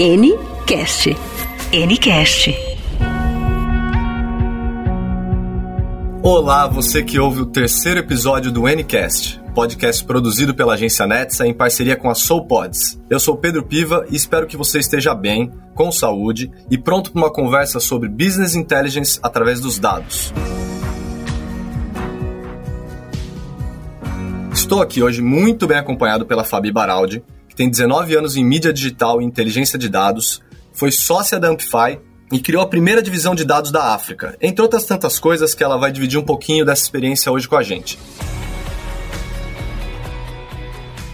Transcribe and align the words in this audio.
Ncast. 0.00 1.16
Ncast. 1.72 2.52
Olá, 6.20 6.66
você 6.66 7.04
que 7.04 7.20
ouve 7.20 7.42
o 7.42 7.46
terceiro 7.46 8.00
episódio 8.00 8.50
do 8.50 8.62
Ncast, 8.66 9.40
podcast 9.54 10.04
produzido 10.04 10.52
pela 10.52 10.74
agência 10.74 11.06
Netsa 11.06 11.46
em 11.46 11.54
parceria 11.54 11.94
com 11.94 12.10
a 12.10 12.14
SoulPods. 12.16 13.00
Eu 13.08 13.20
sou 13.20 13.36
Pedro 13.36 13.64
Piva 13.64 14.04
e 14.10 14.16
espero 14.16 14.48
que 14.48 14.56
você 14.56 14.80
esteja 14.80 15.14
bem, 15.14 15.52
com 15.76 15.92
saúde 15.92 16.50
e 16.68 16.76
pronto 16.76 17.12
para 17.12 17.22
uma 17.22 17.32
conversa 17.32 17.78
sobre 17.78 18.08
business 18.08 18.56
intelligence 18.56 19.20
através 19.22 19.60
dos 19.60 19.78
dados. 19.78 20.32
Estou 24.52 24.82
aqui 24.82 25.00
hoje 25.00 25.22
muito 25.22 25.68
bem 25.68 25.78
acompanhado 25.78 26.26
pela 26.26 26.42
Fabi 26.42 26.72
Baraldi, 26.72 27.22
que 27.54 27.58
tem 27.58 27.70
19 27.70 28.16
anos 28.16 28.36
em 28.36 28.44
mídia 28.44 28.72
digital 28.72 29.22
e 29.22 29.24
inteligência 29.24 29.78
de 29.78 29.88
dados, 29.88 30.42
foi 30.72 30.90
sócia 30.90 31.38
da 31.38 31.48
Amplify 31.48 32.00
e 32.32 32.40
criou 32.40 32.60
a 32.60 32.66
primeira 32.66 33.00
divisão 33.00 33.32
de 33.32 33.44
dados 33.44 33.70
da 33.70 33.94
África, 33.94 34.36
entre 34.42 34.60
outras 34.60 34.84
tantas 34.84 35.20
coisas 35.20 35.54
que 35.54 35.62
ela 35.62 35.78
vai 35.78 35.92
dividir 35.92 36.18
um 36.18 36.24
pouquinho 36.24 36.64
dessa 36.64 36.82
experiência 36.82 37.30
hoje 37.30 37.48
com 37.48 37.56
a 37.56 37.62
gente. 37.62 37.96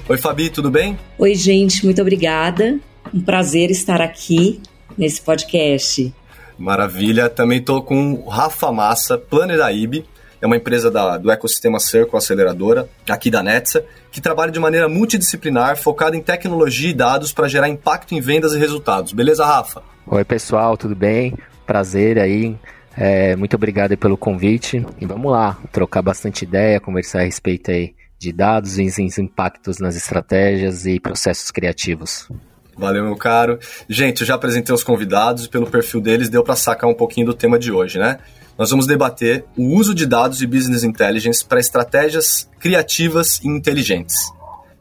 Oi, 0.08 0.16
Fabi, 0.16 0.48
tudo 0.48 0.70
bem? 0.70 0.98
Oi, 1.18 1.34
gente, 1.34 1.84
muito 1.84 2.00
obrigada. 2.00 2.80
Um 3.12 3.20
prazer 3.20 3.70
estar 3.70 4.00
aqui 4.00 4.60
nesse 4.96 5.20
podcast. 5.20 6.12
Maravilha. 6.58 7.28
Também 7.28 7.58
estou 7.58 7.82
com 7.82 8.14
o 8.14 8.28
Rafa 8.28 8.72
Massa, 8.72 9.18
planner 9.18 9.58
da 9.58 9.70
IB, 9.70 10.06
é 10.40 10.46
uma 10.46 10.56
empresa 10.56 10.90
da, 10.90 11.18
do 11.18 11.30
ecossistema 11.30 11.78
Circle 11.78 12.16
Aceleradora, 12.16 12.88
aqui 13.08 13.30
da 13.30 13.42
Netsa, 13.42 13.84
que 14.10 14.20
trabalha 14.20 14.50
de 14.50 14.58
maneira 14.58 14.88
multidisciplinar, 14.88 15.76
focada 15.76 16.16
em 16.16 16.22
tecnologia 16.22 16.90
e 16.90 16.94
dados 16.94 17.32
para 17.32 17.48
gerar 17.48 17.68
impacto 17.68 18.14
em 18.14 18.20
vendas 18.20 18.52
e 18.52 18.58
resultados. 18.58 19.12
Beleza, 19.12 19.44
Rafa? 19.44 19.82
Oi, 20.06 20.24
pessoal, 20.24 20.76
tudo 20.76 20.96
bem? 20.96 21.36
Prazer 21.66 22.18
aí. 22.18 22.56
É, 22.96 23.36
muito 23.36 23.54
obrigado 23.54 23.96
pelo 23.96 24.16
convite. 24.16 24.84
E 25.00 25.06
vamos 25.06 25.30
lá, 25.30 25.58
trocar 25.70 26.02
bastante 26.02 26.42
ideia, 26.42 26.80
conversar 26.80 27.20
a 27.20 27.24
respeito 27.24 27.70
aí 27.70 27.94
de 28.18 28.32
dados 28.32 28.78
e 28.78 28.84
os 28.84 29.18
impactos 29.18 29.78
nas 29.78 29.96
estratégias 29.96 30.84
e 30.84 31.00
processos 31.00 31.50
criativos. 31.50 32.28
Valeu, 32.76 33.04
meu 33.04 33.16
caro. 33.16 33.58
Gente, 33.88 34.22
eu 34.22 34.26
já 34.26 34.34
apresentei 34.34 34.74
os 34.74 34.82
convidados 34.82 35.44
e 35.44 35.48
pelo 35.48 35.66
perfil 35.66 36.00
deles 36.00 36.28
deu 36.28 36.42
para 36.42 36.56
sacar 36.56 36.88
um 36.88 36.94
pouquinho 36.94 37.26
do 37.26 37.34
tema 37.34 37.58
de 37.58 37.70
hoje, 37.70 37.98
né? 37.98 38.18
Nós 38.58 38.70
vamos 38.70 38.86
debater 38.86 39.44
o 39.56 39.74
uso 39.74 39.94
de 39.94 40.06
dados 40.06 40.42
e 40.42 40.46
business 40.46 40.84
intelligence 40.84 41.44
para 41.44 41.60
estratégias 41.60 42.48
criativas 42.58 43.40
e 43.42 43.48
inteligentes. 43.48 44.16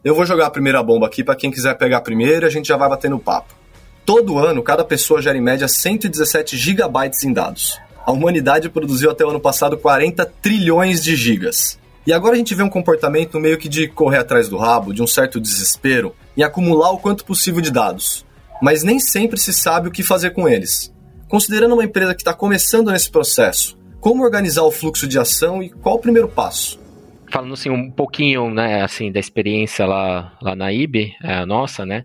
Eu 0.04 0.16
vou 0.16 0.26
jogar 0.26 0.48
a 0.48 0.52
primeira 0.52 0.82
bomba 0.82 1.08
aqui 1.08 1.24
para 1.24 1.36
quem 1.36 1.52
quiser 1.52 1.78
pegar 1.78 2.02
primeiro 2.02 2.46
e 2.46 2.48
a 2.48 2.52
gente 2.52 2.68
já 2.68 2.78
vai 2.78 2.88
bater 2.88 3.10
no 3.10 3.20
papo. 3.20 3.54
Todo 4.06 4.40
ano, 4.40 4.64
cada 4.64 4.84
pessoa 4.84 5.22
gera 5.22 5.38
em 5.38 5.42
média 5.42 5.68
117 5.68 6.58
gigabytes 6.58 7.24
em 7.24 7.32
dados. 7.34 7.80
A 8.06 8.12
humanidade 8.12 8.70
produziu 8.70 9.12
até 9.12 9.26
o 9.26 9.30
ano 9.30 9.40
passado 9.40 9.78
40 9.78 10.26
trilhões 10.42 11.04
de 11.04 11.16
gigas. 11.16 11.78
E 12.08 12.14
agora 12.14 12.34
a 12.34 12.38
gente 12.38 12.56
vê 12.56 12.64
um 12.64 12.70
comportamento 12.70 13.40
meio 13.40 13.58
que 13.58 13.70
de 13.70 13.88
correr 13.88 14.18
atrás 14.18 14.50
do 14.50 14.58
rabo, 14.58 14.94
de 14.94 15.04
um 15.04 15.06
certo 15.06 15.40
desespero, 15.40 16.16
em 16.36 16.42
acumular 16.42 16.90
o 16.92 16.98
quanto 16.98 17.24
possível 17.24 17.62
de 17.62 17.70
dados. 17.70 18.26
Mas 18.62 18.84
nem 18.84 19.00
sempre 19.00 19.40
se 19.40 19.54
sabe 19.54 19.90
o 19.90 19.92
que 19.92 20.02
fazer 20.02 20.32
com 20.32 20.50
eles. 20.50 20.92
Considerando 21.30 21.76
uma 21.76 21.84
empresa 21.84 22.16
que 22.16 22.22
está 22.22 22.34
começando 22.34 22.90
nesse 22.90 23.12
processo, 23.12 23.78
como 24.00 24.24
organizar 24.24 24.64
o 24.64 24.72
fluxo 24.72 25.08
de 25.08 25.20
ação 25.20 25.62
e 25.62 25.70
qual 25.70 25.98
o 25.98 26.00
primeiro 26.00 26.28
passo? 26.28 26.80
Falando 27.32 27.54
assim 27.54 27.70
um 27.70 27.92
pouquinho, 27.92 28.50
né, 28.50 28.82
assim 28.82 29.12
da 29.12 29.20
experiência 29.20 29.86
lá, 29.86 30.36
lá 30.42 30.56
na 30.56 30.74
IB, 30.74 31.14
é 31.22 31.46
nossa, 31.46 31.86
né, 31.86 32.04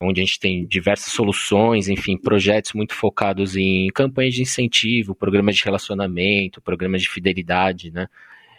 onde 0.00 0.20
a 0.20 0.24
gente 0.24 0.40
tem 0.40 0.66
diversas 0.66 1.12
soluções, 1.12 1.88
enfim, 1.88 2.18
projetos 2.18 2.72
muito 2.72 2.92
focados 2.92 3.56
em 3.56 3.86
campanhas 3.94 4.34
de 4.34 4.42
incentivo, 4.42 5.14
programas 5.14 5.54
de 5.54 5.62
relacionamento, 5.62 6.60
programas 6.60 7.02
de 7.02 7.08
fidelidade, 7.08 7.92
né. 7.92 8.08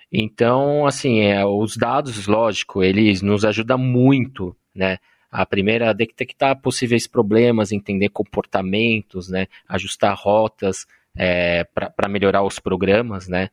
Então, 0.09 0.87
assim, 0.87 1.19
é, 1.19 1.45
os 1.45 1.75
dados, 1.75 2.27
lógico, 2.27 2.81
eles 2.81 3.21
nos 3.21 3.43
ajudam 3.43 3.77
muito, 3.77 4.55
né, 4.73 4.99
a 5.31 5.45
primeira, 5.45 5.93
detectar 5.93 6.59
possíveis 6.61 7.07
problemas, 7.07 7.71
entender 7.71 8.09
comportamentos, 8.09 9.29
né? 9.29 9.47
Ajustar 9.67 10.15
rotas 10.15 10.85
é, 11.15 11.63
para 11.63 12.07
melhorar 12.07 12.43
os 12.43 12.59
programas, 12.59 13.27
né? 13.27 13.49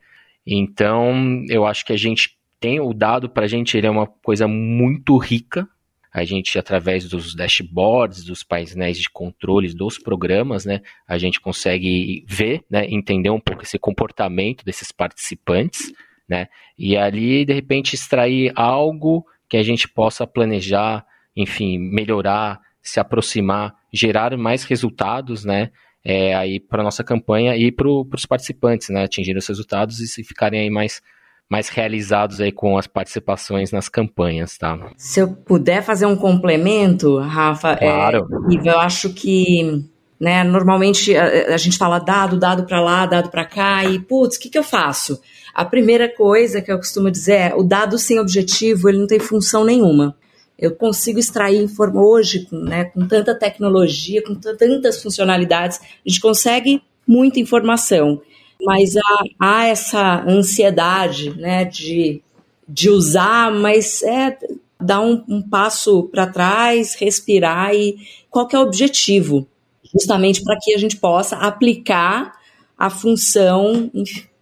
Então, 0.47 1.45
eu 1.49 1.67
acho 1.67 1.84
que 1.84 1.93
a 1.93 1.97
gente 1.97 2.37
tem 2.61 2.81
o 2.81 2.93
dado 2.93 3.29
para 3.29 3.45
a 3.45 3.49
gente, 3.49 3.77
ele 3.77 3.87
é 3.87 3.91
uma 3.91 4.07
coisa 4.07 4.47
muito 4.47 5.17
rica. 5.17 5.69
A 6.13 6.25
gente, 6.25 6.59
através 6.59 7.09
dos 7.09 7.34
dashboards, 7.34 8.25
dos 8.25 8.45
painéis 8.45 8.99
de 8.99 9.11
controles 9.11 9.75
dos 9.75 9.99
programas, 9.99 10.65
né, 10.65 10.81
a 11.09 11.19
gente 11.19 11.41
consegue 11.41 12.25
ver, 12.29 12.63
né, 12.71 12.87
entender 12.89 13.31
um 13.31 13.41
pouco 13.41 13.65
esse 13.65 13.79
comportamento 13.81 14.65
desses 14.65 14.93
participantes, 14.93 15.93
né, 16.29 16.47
e 16.79 16.97
ali, 16.97 17.45
de 17.45 17.53
repente, 17.53 17.95
extrair 17.95 18.53
algo 18.55 19.27
que 19.49 19.57
a 19.57 19.63
gente 19.63 19.89
possa 19.89 20.25
planejar, 20.25 21.05
enfim, 21.37 21.78
melhorar, 21.78 22.61
se 22.83 23.00
aproximar, 23.00 23.75
gerar 23.93 24.37
mais 24.37 24.65
resultados, 24.65 25.45
né? 25.45 25.71
É, 26.05 26.34
aí 26.34 26.61
para 26.61 26.83
nossa 26.83 27.03
campanha 27.03 27.56
e 27.56 27.72
para 27.72 27.89
os 27.89 28.27
participantes, 28.27 28.91
né? 28.91 29.05
Atingir 29.05 29.37
os 29.37 29.47
resultados 29.47 30.00
e 30.00 30.22
ficarem 30.22 30.61
aí 30.61 30.71
mais 30.71 31.00
mais 31.49 31.69
realizados 31.69 32.41
aí 32.41 32.50
com 32.50 32.77
as 32.78 32.87
participações 32.87 33.71
nas 33.71 33.89
campanhas, 33.89 34.56
tá? 34.56 34.78
Se 34.97 35.21
eu 35.21 35.28
puder 35.28 35.83
fazer 35.83 36.06
um 36.06 36.17
complemento, 36.17 37.19
Rafa, 37.19 37.72
é, 37.72 37.77
claro. 37.77 38.27
é, 38.51 38.69
eu 38.69 38.78
acho 38.81 39.12
que 39.12 39.84
né, 40.19 40.43
normalmente 40.43 41.15
a, 41.15 41.55
a 41.55 41.56
gente 41.56 41.77
fala 41.77 41.99
dado, 41.99 42.39
dado 42.39 42.65
para 42.65 42.81
lá, 42.81 43.05
dado 43.05 43.31
para 43.31 43.45
cá 43.45 43.84
e 43.84 43.99
putz, 43.99 44.37
o 44.37 44.41
que, 44.41 44.49
que 44.49 44.59
eu 44.59 44.62
faço? 44.62 45.21
A 45.55 45.65
primeira 45.65 46.09
coisa 46.09 46.62
que 46.62 46.72
eu 46.72 46.78
costumo 46.78 47.11
dizer 47.11 47.53
é 47.53 47.55
o 47.55 47.62
dado 47.62 47.99
sem 47.99 48.19
objetivo 48.19 48.89
ele 48.89 48.99
não 48.99 49.06
tem 49.06 49.21
função 49.21 49.65
nenhuma 49.65 50.16
eu 50.59 50.75
consigo 50.75 51.19
extrair 51.19 51.69
hoje, 51.94 52.47
né, 52.50 52.84
com 52.87 53.06
tanta 53.06 53.34
tecnologia, 53.34 54.22
com 54.22 54.34
tantas 54.34 55.03
funcionalidades, 55.03 55.81
a 55.81 56.09
gente 56.09 56.20
consegue 56.20 56.82
muita 57.06 57.41
informação, 57.41 58.20
mas 58.62 58.97
há, 58.97 59.25
há 59.38 59.66
essa 59.66 60.25
ansiedade 60.26 61.31
né, 61.38 61.65
de, 61.65 62.22
de 62.69 62.88
usar, 62.88 63.53
mas 63.53 64.03
é 64.03 64.38
dar 64.81 65.00
um, 65.00 65.22
um 65.28 65.42
passo 65.42 66.04
para 66.04 66.26
trás, 66.26 66.94
respirar 66.94 67.75
e 67.75 67.97
qual 68.31 68.48
é 68.53 68.59
o 68.59 68.62
objetivo? 68.62 69.47
Justamente 69.92 70.42
para 70.42 70.59
que 70.60 70.75
a 70.75 70.78
gente 70.78 70.97
possa 70.97 71.36
aplicar 71.36 72.32
a 72.76 72.91
função 72.91 73.91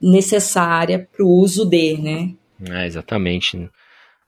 necessária 0.01 1.09
para 1.15 1.25
o 1.25 1.29
uso 1.29 1.65
de, 1.65 1.99
né? 1.99 2.35
É, 2.71 2.87
exatamente. 2.87 3.69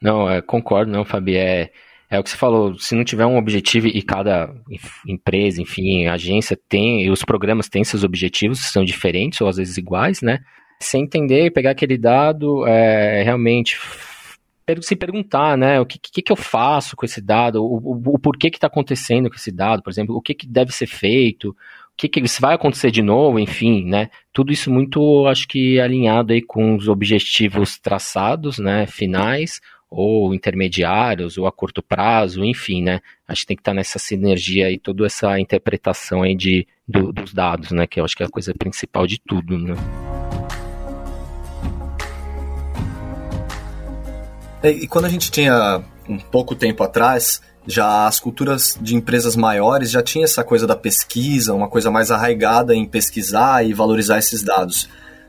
Não, 0.04 0.28
é, 0.28 0.42
concordo, 0.42 0.92
não, 0.92 1.02
Fabi. 1.02 1.34
É, 1.34 1.70
é 2.10 2.18
o 2.20 2.22
que 2.22 2.28
você 2.28 2.36
falou, 2.36 2.78
se 2.78 2.94
não 2.94 3.04
tiver 3.04 3.24
um 3.24 3.38
objetivo 3.38 3.86
e 3.86 4.02
cada 4.02 4.54
empresa, 5.08 5.62
enfim, 5.62 6.06
agência 6.06 6.58
tem, 6.68 7.02
e 7.02 7.10
os 7.10 7.24
programas 7.24 7.70
têm 7.70 7.82
seus 7.82 8.04
objetivos, 8.04 8.60
são 8.70 8.84
diferentes 8.84 9.40
ou 9.40 9.48
às 9.48 9.56
vezes 9.56 9.78
iguais, 9.78 10.20
né? 10.20 10.40
Se 10.78 10.98
entender, 10.98 11.50
pegar 11.52 11.70
aquele 11.70 11.96
dado, 11.96 12.66
é, 12.66 13.22
realmente 13.22 13.78
se 14.80 14.96
perguntar, 14.96 15.58
né, 15.58 15.78
o 15.78 15.84
que, 15.84 15.98
que, 15.98 16.22
que 16.22 16.32
eu 16.32 16.36
faço 16.36 16.96
com 16.96 17.04
esse 17.04 17.20
dado, 17.20 17.62
o, 17.62 17.76
o, 17.76 18.14
o 18.14 18.18
porquê 18.18 18.50
que 18.50 18.56
está 18.56 18.66
acontecendo 18.66 19.28
com 19.28 19.36
esse 19.36 19.52
dado, 19.52 19.82
por 19.82 19.90
exemplo, 19.90 20.16
o 20.16 20.22
que, 20.22 20.32
que 20.32 20.46
deve 20.46 20.72
ser 20.72 20.86
feito, 20.86 21.50
o 21.50 21.96
que, 21.96 22.08
que 22.08 22.22
vai 22.40 22.54
acontecer 22.54 22.90
de 22.90 23.02
novo, 23.02 23.38
enfim, 23.38 23.84
né, 23.84 24.08
tudo 24.32 24.52
isso 24.52 24.70
muito, 24.70 25.26
acho 25.26 25.46
que 25.46 25.78
alinhado 25.78 26.32
aí 26.32 26.40
com 26.40 26.76
os 26.76 26.88
objetivos 26.88 27.78
traçados, 27.78 28.58
né, 28.58 28.86
finais, 28.86 29.60
ou 29.90 30.34
intermediários, 30.34 31.38
ou 31.38 31.46
a 31.46 31.52
curto 31.52 31.82
prazo, 31.82 32.44
enfim, 32.44 32.82
né? 32.82 33.00
Acho 33.28 33.42
que 33.42 33.46
tem 33.48 33.56
que 33.56 33.60
estar 33.60 33.74
nessa 33.74 33.98
sinergia 33.98 34.70
e 34.70 34.78
toda 34.78 35.06
essa 35.06 35.38
interpretação 35.38 36.22
aí 36.22 36.34
de, 36.34 36.66
do, 36.86 37.12
dos 37.12 37.32
dados, 37.32 37.70
né? 37.70 37.86
Que 37.86 38.00
eu 38.00 38.04
acho 38.04 38.16
que 38.16 38.22
é 38.22 38.26
a 38.26 38.30
coisa 38.30 38.52
principal 38.54 39.06
de 39.06 39.20
tudo, 39.20 39.58
né? 39.58 39.74
E 44.62 44.88
quando 44.88 45.04
a 45.04 45.10
gente 45.10 45.30
tinha 45.30 45.82
um 46.08 46.18
pouco 46.18 46.54
tempo 46.54 46.82
atrás, 46.82 47.42
já 47.66 48.06
as 48.06 48.18
culturas 48.18 48.78
de 48.80 48.94
empresas 48.94 49.36
maiores 49.36 49.90
já 49.90 50.02
tinha 50.02 50.24
essa 50.24 50.42
coisa 50.42 50.66
da 50.66 50.74
pesquisa, 50.76 51.54
uma 51.54 51.68
coisa 51.68 51.90
mais 51.90 52.10
arraigada 52.10 52.74
em 52.74 52.86
pesquisar 52.86 53.64
e 53.66 53.72
valorizar 53.72 54.18
esses 54.18 54.42
dados. 54.42 54.88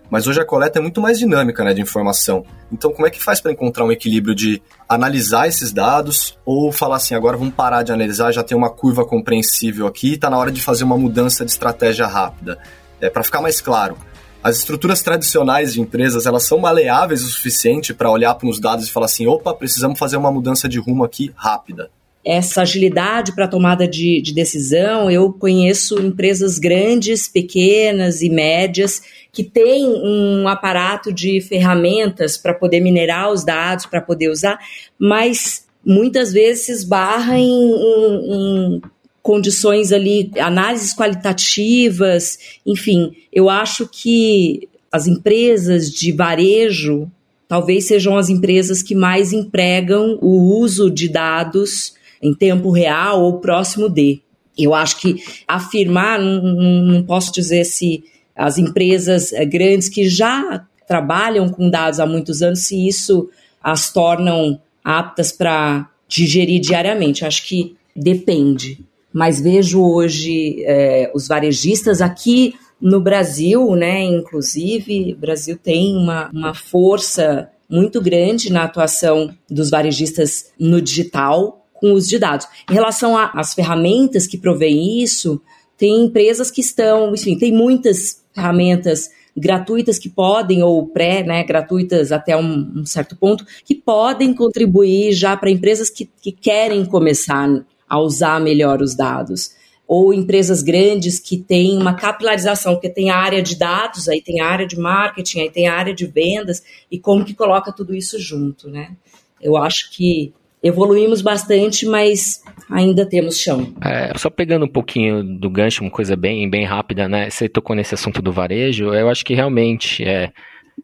Mas 0.09 0.27
hoje 0.27 0.39
a 0.39 0.45
coleta 0.45 0.79
é 0.79 0.81
muito 0.81 1.01
mais 1.01 1.17
dinâmica 1.17 1.63
né, 1.63 1.73
de 1.73 1.81
informação. 1.81 2.45
Então, 2.71 2.91
como 2.91 3.07
é 3.07 3.09
que 3.09 3.21
faz 3.21 3.41
para 3.41 3.51
encontrar 3.51 3.85
um 3.85 3.91
equilíbrio 3.91 4.35
de 4.35 4.61
analisar 4.87 5.47
esses 5.47 5.71
dados 5.71 6.37
ou 6.45 6.71
falar 6.71 6.97
assim, 6.97 7.15
agora 7.15 7.37
vamos 7.37 7.53
parar 7.53 7.83
de 7.83 7.91
analisar, 7.91 8.31
já 8.31 8.43
tem 8.43 8.57
uma 8.57 8.69
curva 8.69 9.05
compreensível 9.05 9.87
aqui, 9.87 10.13
está 10.13 10.29
na 10.29 10.37
hora 10.37 10.51
de 10.51 10.61
fazer 10.61 10.83
uma 10.83 10.97
mudança 10.97 11.43
de 11.43 11.51
estratégia 11.51 12.07
rápida? 12.07 12.59
É, 13.01 13.09
para 13.09 13.23
ficar 13.23 13.41
mais 13.41 13.59
claro, 13.59 13.97
as 14.45 14.57
estruturas 14.57 15.01
tradicionais 15.01 15.73
de 15.73 15.81
empresas, 15.81 16.27
elas 16.27 16.45
são 16.45 16.59
maleáveis 16.59 17.23
o 17.23 17.27
suficiente 17.27 17.95
para 17.95 18.11
olhar 18.11 18.35
para 18.35 18.47
os 18.47 18.59
dados 18.59 18.87
e 18.87 18.91
falar 18.91 19.07
assim, 19.07 19.25
opa, 19.25 19.53
precisamos 19.53 19.97
fazer 19.97 20.17
uma 20.17 20.31
mudança 20.31 20.69
de 20.69 20.79
rumo 20.79 21.03
aqui 21.03 21.33
rápida. 21.35 21.89
Essa 22.25 22.63
agilidade 22.63 23.35
para 23.35 23.47
tomada 23.47 23.87
de, 23.87 24.19
de, 24.19 24.33
decisão, 24.33 25.11
eu 25.11 25.31
conheço 25.31 26.01
empresas 26.01 26.57
grandes, 26.57 27.27
pequenas 27.27 28.23
e 28.23 28.29
médias 28.29 29.03
que 29.31 29.43
têm 29.43 29.85
um 29.85 30.47
aparato 30.47 31.13
de 31.13 31.39
ferramentas 31.39 32.35
para 32.35 32.53
poder 32.53 32.79
minerar 32.79 33.31
os 33.31 33.45
dados, 33.45 33.85
para 33.85 34.01
poder 34.01 34.29
usar, 34.29 34.57
mas 34.97 35.67
muitas 35.85 36.33
vezes 36.33 36.65
se 36.65 36.87
em, 37.31 37.71
em, 37.71 38.33
em 38.33 38.81
condições 39.21 39.91
ali, 39.91 40.31
análises 40.39 40.95
qualitativas, 40.95 42.39
enfim, 42.65 43.15
eu 43.31 43.51
acho 43.51 43.87
que 43.87 44.67
as 44.91 45.05
empresas 45.05 45.91
de 45.91 46.11
varejo 46.11 47.11
talvez 47.47 47.85
sejam 47.85 48.17
as 48.17 48.29
empresas 48.29 48.81
que 48.81 48.95
mais 48.95 49.31
empregam 49.31 50.17
o 50.21 50.57
uso 50.59 50.89
de 50.89 51.07
dados 51.07 51.93
em 52.21 52.33
tempo 52.33 52.71
real 52.71 53.23
ou 53.23 53.39
próximo 53.39 53.89
de. 53.89 54.21
Eu 54.57 54.73
acho 54.73 54.99
que 55.01 55.15
afirmar, 55.47 56.19
não, 56.19 56.41
não 56.41 57.03
posso 57.03 57.31
dizer 57.33 57.65
se 57.65 58.03
as 58.35 58.57
empresas 58.57 59.31
eh, 59.33 59.45
grandes 59.45 59.89
que 59.89 60.07
já 60.07 60.65
trabalham 60.87 61.49
com 61.49 61.69
dados 61.69 61.99
há 61.99 62.05
muitos 62.05 62.41
anos, 62.41 62.59
se 62.59 62.87
isso 62.87 63.29
as 63.61 63.91
tornam 63.91 64.59
aptas 64.83 65.31
para 65.31 65.89
digerir 66.07 66.61
diariamente. 66.61 67.25
Acho 67.25 67.45
que 67.47 67.75
depende. 67.95 68.79
Mas 69.11 69.39
vejo 69.39 69.81
hoje 69.81 70.63
é, 70.65 71.09
os 71.13 71.27
varejistas 71.27 72.01
aqui 72.01 72.53
no 72.79 72.99
Brasil, 72.99 73.73
né, 73.75 74.03
inclusive, 74.03 75.13
o 75.13 75.17
Brasil 75.17 75.57
tem 75.57 75.95
uma, 75.95 76.29
uma 76.31 76.53
força 76.53 77.49
muito 77.69 78.01
grande 78.01 78.51
na 78.51 78.63
atuação 78.63 79.33
dos 79.49 79.69
varejistas 79.69 80.51
no 80.59 80.81
digital 80.81 81.64
com 81.75 81.93
os 81.93 82.07
de 82.07 82.17
dados. 82.17 82.47
Em 82.69 82.73
relação 82.73 83.17
às 83.17 83.53
ferramentas 83.53 84.25
que 84.25 84.37
provém 84.37 85.01
isso, 85.01 85.41
tem 85.77 86.05
empresas 86.05 86.49
que 86.49 86.61
estão, 86.61 87.13
enfim, 87.13 87.37
tem 87.37 87.51
muitas 87.51 88.23
ferramentas 88.33 89.09
gratuitas 89.35 89.99
que 89.99 90.09
podem, 90.09 90.63
ou 90.63 90.87
pré, 90.87 91.21
né, 91.21 91.43
gratuitas 91.43 92.11
até 92.11 92.37
um, 92.37 92.71
um 92.77 92.85
certo 92.85 93.15
ponto, 93.15 93.45
que 93.65 93.75
podem 93.75 94.33
contribuir 94.33 95.11
já 95.11 95.35
para 95.35 95.49
empresas 95.49 95.89
que, 95.89 96.09
que 96.21 96.31
querem 96.31 96.85
começar 96.85 97.49
a 97.87 97.99
usar 97.99 98.39
melhor 98.39 98.81
os 98.81 98.95
dados 98.95 99.53
ou 99.87 100.13
empresas 100.13 100.63
grandes 100.63 101.19
que 101.19 101.37
têm 101.37 101.77
uma 101.77 101.93
capilarização, 101.93 102.73
porque 102.73 102.89
tem 102.89 103.11
a 103.11 103.17
área 103.17 103.41
de 103.41 103.55
dados, 103.55 104.09
aí 104.09 104.21
tem 104.21 104.41
a 104.41 104.47
área 104.47 104.65
de 104.65 104.77
marketing, 104.79 105.41
aí 105.41 105.51
tem 105.51 105.67
a 105.67 105.75
área 105.75 105.93
de 105.93 106.07
vendas, 106.07 106.63
e 106.89 106.97
como 106.99 107.23
que 107.23 107.35
coloca 107.35 107.71
tudo 107.71 107.93
isso 107.93 108.19
junto, 108.19 108.69
né? 108.69 108.95
Eu 109.39 109.55
acho 109.55 109.91
que 109.91 110.33
evoluímos 110.65 111.21
bastante, 111.21 111.85
mas 111.85 112.43
ainda 112.69 113.07
temos 113.07 113.39
chão. 113.39 113.71
É, 113.83 114.17
só 114.17 114.31
pegando 114.31 114.65
um 114.65 114.71
pouquinho 114.71 115.23
do 115.23 115.47
gancho, 115.47 115.83
uma 115.83 115.91
coisa 115.91 116.15
bem, 116.15 116.49
bem 116.49 116.65
rápida, 116.65 117.07
né? 117.07 117.29
Você 117.29 117.47
tocou 117.47 117.75
nesse 117.75 117.93
assunto 117.93 118.19
do 118.19 118.31
varejo, 118.31 118.91
eu 118.91 119.07
acho 119.07 119.23
que 119.23 119.35
realmente 119.35 120.03
é, 120.03 120.31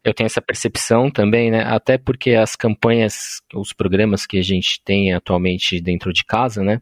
eu 0.04 0.14
tenho 0.14 0.28
essa 0.28 0.42
percepção 0.42 1.10
também, 1.10 1.50
né? 1.50 1.64
Até 1.64 1.98
porque 1.98 2.36
as 2.36 2.56
campanhas, 2.56 3.42
os 3.56 3.74
programas 3.74 4.28
que 4.28 4.38
a 4.38 4.44
gente 4.44 4.80
tem 4.86 5.14
atualmente 5.14 5.82
dentro 5.82 6.14
de 6.14 6.24
casa, 6.24 6.64
né? 6.64 6.80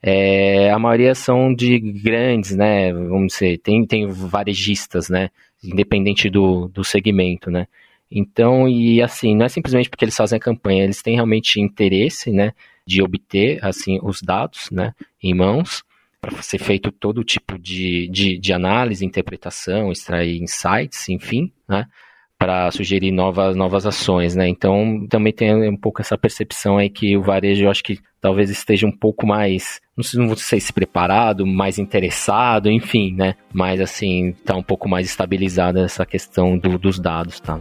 É, 0.00 0.70
a 0.70 0.78
maioria 0.78 1.16
são 1.16 1.52
de 1.52 1.80
grandes, 1.80 2.54
né? 2.54 2.92
Vamos 2.92 3.32
dizer, 3.32 3.58
tem, 3.58 3.84
tem 3.84 4.06
varejistas, 4.06 5.08
né? 5.08 5.30
Independente 5.64 6.30
do, 6.30 6.68
do 6.68 6.84
segmento, 6.84 7.50
né? 7.50 7.66
Então, 8.10 8.68
e 8.68 9.02
assim, 9.02 9.34
não 9.34 9.46
é 9.46 9.48
simplesmente 9.48 9.90
porque 9.90 10.04
eles 10.04 10.16
fazem 10.16 10.36
a 10.36 10.40
campanha, 10.40 10.84
eles 10.84 11.02
têm 11.02 11.14
realmente 11.14 11.60
interesse, 11.60 12.30
né? 12.30 12.52
De 12.86 13.02
obter, 13.02 13.58
assim, 13.64 13.98
os 14.02 14.22
dados, 14.22 14.70
né? 14.70 14.94
Em 15.22 15.34
mãos, 15.34 15.82
para 16.20 16.42
ser 16.42 16.58
feito 16.58 16.92
todo 16.92 17.24
tipo 17.24 17.58
de, 17.58 18.08
de, 18.08 18.38
de 18.38 18.52
análise, 18.52 19.04
interpretação, 19.04 19.90
extrair 19.90 20.40
insights, 20.40 21.08
enfim, 21.08 21.52
né? 21.68 21.86
para 22.38 22.70
sugerir 22.70 23.10
novas, 23.12 23.56
novas 23.56 23.86
ações, 23.86 24.34
né? 24.36 24.48
Então 24.48 25.06
também 25.08 25.32
tem 25.32 25.68
um 25.68 25.76
pouco 25.76 26.02
essa 26.02 26.18
percepção 26.18 26.76
aí 26.76 26.90
que 26.90 27.16
o 27.16 27.22
varejo, 27.22 27.64
eu 27.64 27.70
acho 27.70 27.82
que 27.82 27.98
talvez 28.20 28.50
esteja 28.50 28.86
um 28.86 28.92
pouco 28.92 29.26
mais, 29.26 29.80
não 29.96 30.04
sei, 30.04 30.20
não 30.20 30.36
sei 30.36 30.60
se 30.60 30.72
preparado, 30.72 31.46
mais 31.46 31.78
interessado, 31.78 32.70
enfim, 32.70 33.14
né? 33.14 33.34
Mas 33.52 33.80
assim, 33.80 34.32
tá 34.44 34.54
um 34.54 34.62
pouco 34.62 34.88
mais 34.88 35.06
estabilizada 35.06 35.80
essa 35.80 36.04
questão 36.04 36.58
do, 36.58 36.78
dos 36.78 36.98
dados, 36.98 37.40
tá? 37.40 37.60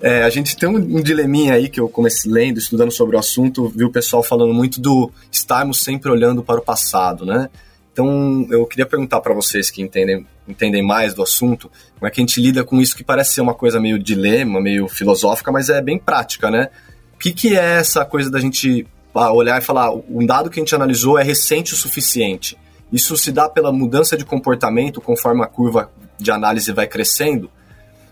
É, 0.00 0.22
a 0.22 0.30
gente 0.30 0.56
tem 0.56 0.68
um, 0.68 0.76
um, 0.76 1.02
dileminha 1.02 1.54
aí 1.54 1.68
que 1.68 1.78
eu 1.78 1.88
comecei 1.88 2.30
lendo, 2.30 2.58
estudando 2.58 2.90
sobre 2.90 3.16
o 3.16 3.18
assunto, 3.18 3.68
vi 3.68 3.84
o 3.84 3.90
pessoal 3.90 4.22
falando 4.22 4.54
muito 4.54 4.80
do 4.80 5.12
estarmos 5.30 5.82
sempre 5.82 6.10
olhando 6.10 6.42
para 6.42 6.58
o 6.58 6.62
passado, 6.62 7.26
né? 7.26 7.50
Então, 7.92 8.46
eu 8.50 8.64
queria 8.66 8.86
perguntar 8.86 9.20
para 9.20 9.34
vocês 9.34 9.70
que 9.70 9.82
entendem, 9.82 10.26
entendem 10.48 10.82
mais 10.82 11.12
do 11.12 11.22
assunto, 11.22 11.70
como 11.98 12.08
é 12.08 12.10
que 12.10 12.20
a 12.20 12.22
gente 12.22 12.40
lida 12.40 12.64
com 12.64 12.80
isso 12.80 12.96
que 12.96 13.04
parece 13.04 13.34
ser 13.34 13.40
uma 13.42 13.52
coisa 13.52 13.78
meio 13.78 13.98
dilema, 13.98 14.58
meio 14.58 14.88
filosófica, 14.88 15.52
mas 15.52 15.68
é 15.68 15.82
bem 15.82 15.98
prática, 15.98 16.50
né? 16.50 16.70
O 17.14 17.18
que, 17.18 17.32
que 17.32 17.58
é 17.58 17.78
essa 17.78 18.02
coisa 18.04 18.30
da 18.30 18.40
gente 18.40 18.86
ah, 19.14 19.32
olhar 19.32 19.60
e 19.60 19.64
falar, 19.64 19.92
um 19.92 20.24
dado 20.24 20.48
que 20.48 20.58
a 20.58 20.62
gente 20.62 20.74
analisou 20.74 21.18
é 21.18 21.22
recente 21.22 21.74
o 21.74 21.76
suficiente? 21.76 22.56
Isso 22.90 23.16
se 23.18 23.30
dá 23.30 23.50
pela 23.50 23.70
mudança 23.70 24.16
de 24.16 24.24
comportamento 24.24 25.00
conforme 25.00 25.42
a 25.42 25.46
curva 25.46 25.90
de 26.18 26.30
análise 26.30 26.72
vai 26.72 26.86
crescendo? 26.86 27.50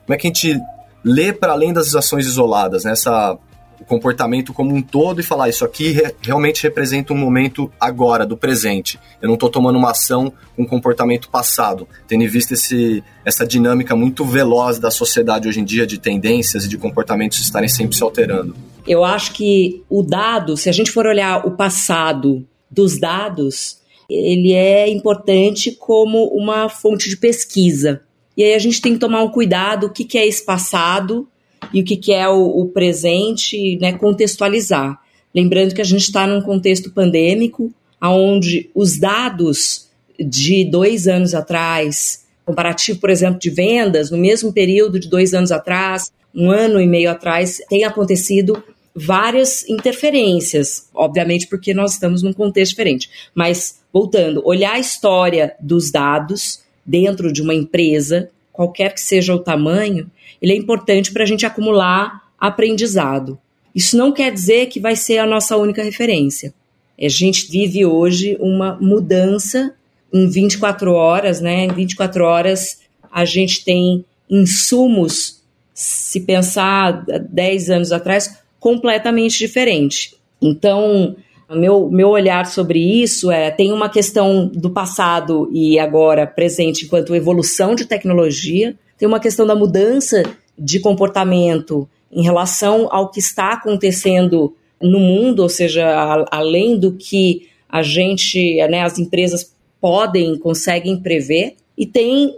Como 0.04 0.14
é 0.14 0.18
que 0.18 0.26
a 0.26 0.30
gente 0.30 0.60
lê 1.08 1.32
para 1.32 1.52
além 1.52 1.72
das 1.72 1.94
ações 1.94 2.26
isoladas, 2.26 2.84
né? 2.84 2.92
Essa 2.92 3.38
o 3.80 3.84
comportamento 3.84 4.52
como 4.52 4.74
um 4.74 4.82
todo 4.82 5.20
e 5.20 5.22
falar 5.22 5.48
isso 5.48 5.64
aqui 5.64 5.92
re 5.92 6.12
realmente 6.20 6.64
representa 6.64 7.12
um 7.12 7.16
momento 7.16 7.70
agora, 7.78 8.26
do 8.26 8.36
presente. 8.36 8.98
Eu 9.22 9.28
não 9.28 9.34
estou 9.34 9.48
tomando 9.48 9.78
uma 9.78 9.92
ação 9.92 10.32
com 10.56 10.62
um 10.62 10.66
comportamento 10.66 11.28
passado, 11.30 11.86
tendo 12.08 12.24
em 12.24 12.26
vista 12.26 12.54
esse, 12.54 13.04
essa 13.24 13.46
dinâmica 13.46 13.94
muito 13.94 14.24
veloz 14.24 14.80
da 14.80 14.90
sociedade 14.90 15.48
hoje 15.48 15.60
em 15.60 15.64
dia 15.64 15.86
de 15.86 15.96
tendências 15.96 16.64
e 16.64 16.68
de 16.68 16.76
comportamentos 16.76 17.38
estarem 17.38 17.68
sempre 17.68 17.96
se 17.96 18.02
alterando. 18.02 18.56
Eu 18.86 19.04
acho 19.04 19.32
que 19.32 19.84
o 19.88 20.02
dado, 20.02 20.56
se 20.56 20.68
a 20.68 20.72
gente 20.72 20.90
for 20.90 21.06
olhar 21.06 21.46
o 21.46 21.52
passado 21.52 22.44
dos 22.68 22.98
dados, 22.98 23.78
ele 24.10 24.54
é 24.54 24.88
importante 24.88 25.70
como 25.70 26.24
uma 26.28 26.68
fonte 26.68 27.08
de 27.08 27.16
pesquisa. 27.16 28.02
E 28.38 28.44
aí 28.44 28.54
a 28.54 28.58
gente 28.60 28.80
tem 28.80 28.92
que 28.92 29.00
tomar 29.00 29.24
um 29.24 29.30
cuidado, 29.30 29.86
o 29.86 29.90
que, 29.90 30.04
que 30.04 30.16
é 30.16 30.24
esse 30.24 30.44
passado 30.44 31.26
e 31.74 31.80
o 31.80 31.84
que, 31.84 31.96
que 31.96 32.12
é 32.12 32.28
o, 32.28 32.60
o 32.60 32.66
presente, 32.68 33.76
né, 33.80 33.92
contextualizar. 33.94 34.96
Lembrando 35.34 35.74
que 35.74 35.80
a 35.80 35.84
gente 35.84 36.02
está 36.02 36.24
num 36.24 36.40
contexto 36.40 36.92
pandêmico, 36.92 37.74
onde 38.00 38.70
os 38.76 38.96
dados 38.96 39.88
de 40.16 40.64
dois 40.64 41.08
anos 41.08 41.34
atrás, 41.34 42.26
comparativo, 42.44 43.00
por 43.00 43.10
exemplo, 43.10 43.40
de 43.40 43.50
vendas, 43.50 44.12
no 44.12 44.16
mesmo 44.16 44.52
período 44.52 45.00
de 45.00 45.08
dois 45.08 45.34
anos 45.34 45.50
atrás, 45.50 46.12
um 46.32 46.48
ano 46.48 46.80
e 46.80 46.86
meio 46.86 47.10
atrás, 47.10 47.60
tem 47.68 47.82
acontecido 47.82 48.62
várias 48.94 49.68
interferências, 49.68 50.88
obviamente 50.94 51.48
porque 51.48 51.74
nós 51.74 51.94
estamos 51.94 52.22
num 52.22 52.32
contexto 52.32 52.70
diferente. 52.70 53.10
Mas, 53.34 53.80
voltando, 53.92 54.42
olhar 54.44 54.74
a 54.74 54.78
história 54.78 55.56
dos 55.60 55.90
dados 55.90 56.67
dentro 56.88 57.30
de 57.30 57.42
uma 57.42 57.54
empresa, 57.54 58.30
qualquer 58.50 58.94
que 58.94 59.00
seja 59.00 59.34
o 59.34 59.38
tamanho, 59.38 60.10
ele 60.40 60.52
é 60.52 60.56
importante 60.56 61.12
para 61.12 61.22
a 61.22 61.26
gente 61.26 61.44
acumular 61.44 62.22
aprendizado. 62.40 63.38
Isso 63.74 63.96
não 63.96 64.10
quer 64.10 64.32
dizer 64.32 64.66
que 64.66 64.80
vai 64.80 64.96
ser 64.96 65.18
a 65.18 65.26
nossa 65.26 65.54
única 65.56 65.82
referência. 65.82 66.54
A 66.98 67.08
gente 67.08 67.50
vive 67.50 67.84
hoje 67.84 68.38
uma 68.40 68.78
mudança 68.80 69.74
em 70.12 70.26
24 70.26 70.92
horas, 70.92 71.40
né? 71.42 71.66
Em 71.66 71.72
24 71.72 72.24
horas 72.24 72.80
a 73.12 73.24
gente 73.26 73.64
tem 73.64 74.04
insumos, 74.28 75.42
se 75.74 76.20
pensar 76.20 77.04
10 77.04 77.70
anos 77.70 77.92
atrás, 77.92 78.38
completamente 78.58 79.38
diferente. 79.38 80.14
Então, 80.40 81.16
meu, 81.56 81.88
meu 81.90 82.08
olhar 82.08 82.46
sobre 82.46 82.78
isso 82.78 83.30
é: 83.30 83.50
tem 83.50 83.72
uma 83.72 83.88
questão 83.88 84.46
do 84.46 84.70
passado 84.70 85.48
e 85.52 85.78
agora 85.78 86.26
presente 86.26 86.84
enquanto 86.84 87.14
evolução 87.14 87.74
de 87.74 87.86
tecnologia, 87.86 88.76
tem 88.98 89.08
uma 89.08 89.20
questão 89.20 89.46
da 89.46 89.54
mudança 89.54 90.22
de 90.58 90.80
comportamento 90.80 91.88
em 92.10 92.22
relação 92.22 92.88
ao 92.90 93.10
que 93.10 93.20
está 93.20 93.52
acontecendo 93.52 94.54
no 94.80 94.98
mundo, 94.98 95.40
ou 95.40 95.48
seja, 95.48 95.86
a, 95.86 96.24
além 96.30 96.78
do 96.78 96.92
que 96.92 97.48
a 97.68 97.82
gente, 97.82 98.56
né, 98.68 98.82
as 98.82 98.98
empresas 98.98 99.52
podem, 99.80 100.38
conseguem 100.38 101.00
prever, 101.00 101.56
e 101.76 101.86
tem 101.86 102.34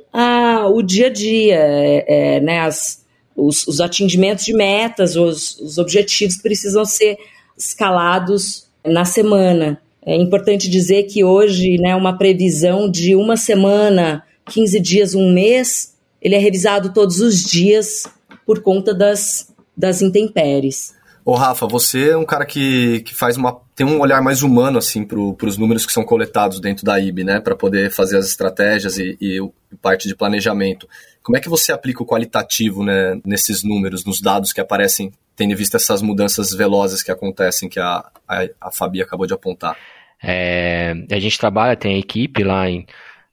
o 0.73 0.83
dia 0.83 1.07
a 1.07 1.11
dia, 1.11 1.57
é, 1.57 2.05
é, 2.37 2.41
né, 2.41 2.61
as, 2.61 3.05
os, 3.35 3.67
os, 3.67 3.81
atingimentos 3.81 4.45
de 4.45 4.53
metas, 4.53 5.17
os, 5.17 5.59
os 5.61 5.79
objetivos 5.79 6.37
precisam 6.37 6.85
ser 6.85 7.17
escalados 7.57 8.70
na 8.85 9.05
semana. 9.05 9.81
É 10.05 10.17
importante 10.17 10.69
dizer 10.69 11.05
que 11.05 11.23
hoje, 11.23 11.77
né, 11.79 11.95
uma 11.95 12.17
previsão 12.17 12.91
de 12.91 13.15
uma 13.15 13.37
semana, 13.37 14.25
15 14.47 14.81
dias, 14.81 15.15
um 15.15 15.33
mês, 15.33 15.95
ele 16.21 16.35
é 16.35 16.39
revisado 16.39 16.93
todos 16.93 17.21
os 17.21 17.43
dias 17.43 18.05
por 18.47 18.63
conta 18.63 18.95
das, 18.95 19.53
das 19.77 20.03
intempéries. 20.03 20.95
Ô 21.25 21.35
Rafa, 21.35 21.67
você 21.67 22.11
é 22.11 22.17
um 22.17 22.25
cara 22.25 22.47
que, 22.47 23.01
que 23.01 23.15
faz 23.15 23.37
uma 23.37 23.61
tem 23.77 23.87
um 23.87 24.01
olhar 24.01 24.21
mais 24.21 24.43
humano 24.43 24.77
assim 24.77 25.05
para 25.05 25.19
os 25.19 25.57
números 25.57 25.87
que 25.87 25.93
são 25.93 26.05
coletados 26.05 26.61
dentro 26.61 26.85
da 26.85 27.01
IB, 27.01 27.25
né, 27.25 27.41
para 27.41 27.57
poder 27.57 27.91
fazer 27.91 28.19
as 28.19 28.27
estratégias 28.27 28.99
e, 28.99 29.17
e, 29.19 29.41
parte 29.81 30.07
de 30.07 30.15
planejamento. 30.15 30.87
Como 31.23 31.37
é 31.39 31.41
que 31.41 31.49
você 31.49 31.73
aplica 31.73 32.03
o 32.03 32.07
qualitativo 32.07 32.85
né, 32.85 33.19
nesses 33.25 33.63
números, 33.63 34.05
nos 34.05 34.21
dados 34.21 34.53
que 34.53 34.61
aparecem, 34.61 35.13
tendo 35.41 35.57
visto 35.57 35.75
essas 35.75 36.03
mudanças 36.03 36.53
velozes 36.53 37.03
que 37.03 37.11
acontecem 37.11 37.67
que 37.67 37.81
a, 37.81 38.05
a, 38.29 38.47
a 38.61 38.71
Fabi 38.71 39.01
acabou 39.01 39.27
de 39.27 39.33
apontar? 39.33 39.75
É, 40.23 40.93
a 41.11 41.19
gente 41.19 41.39
trabalha, 41.39 41.75
tem 41.75 41.95
a 41.95 41.99
equipe 41.99 42.45
lá 42.45 42.69
em 42.69 42.85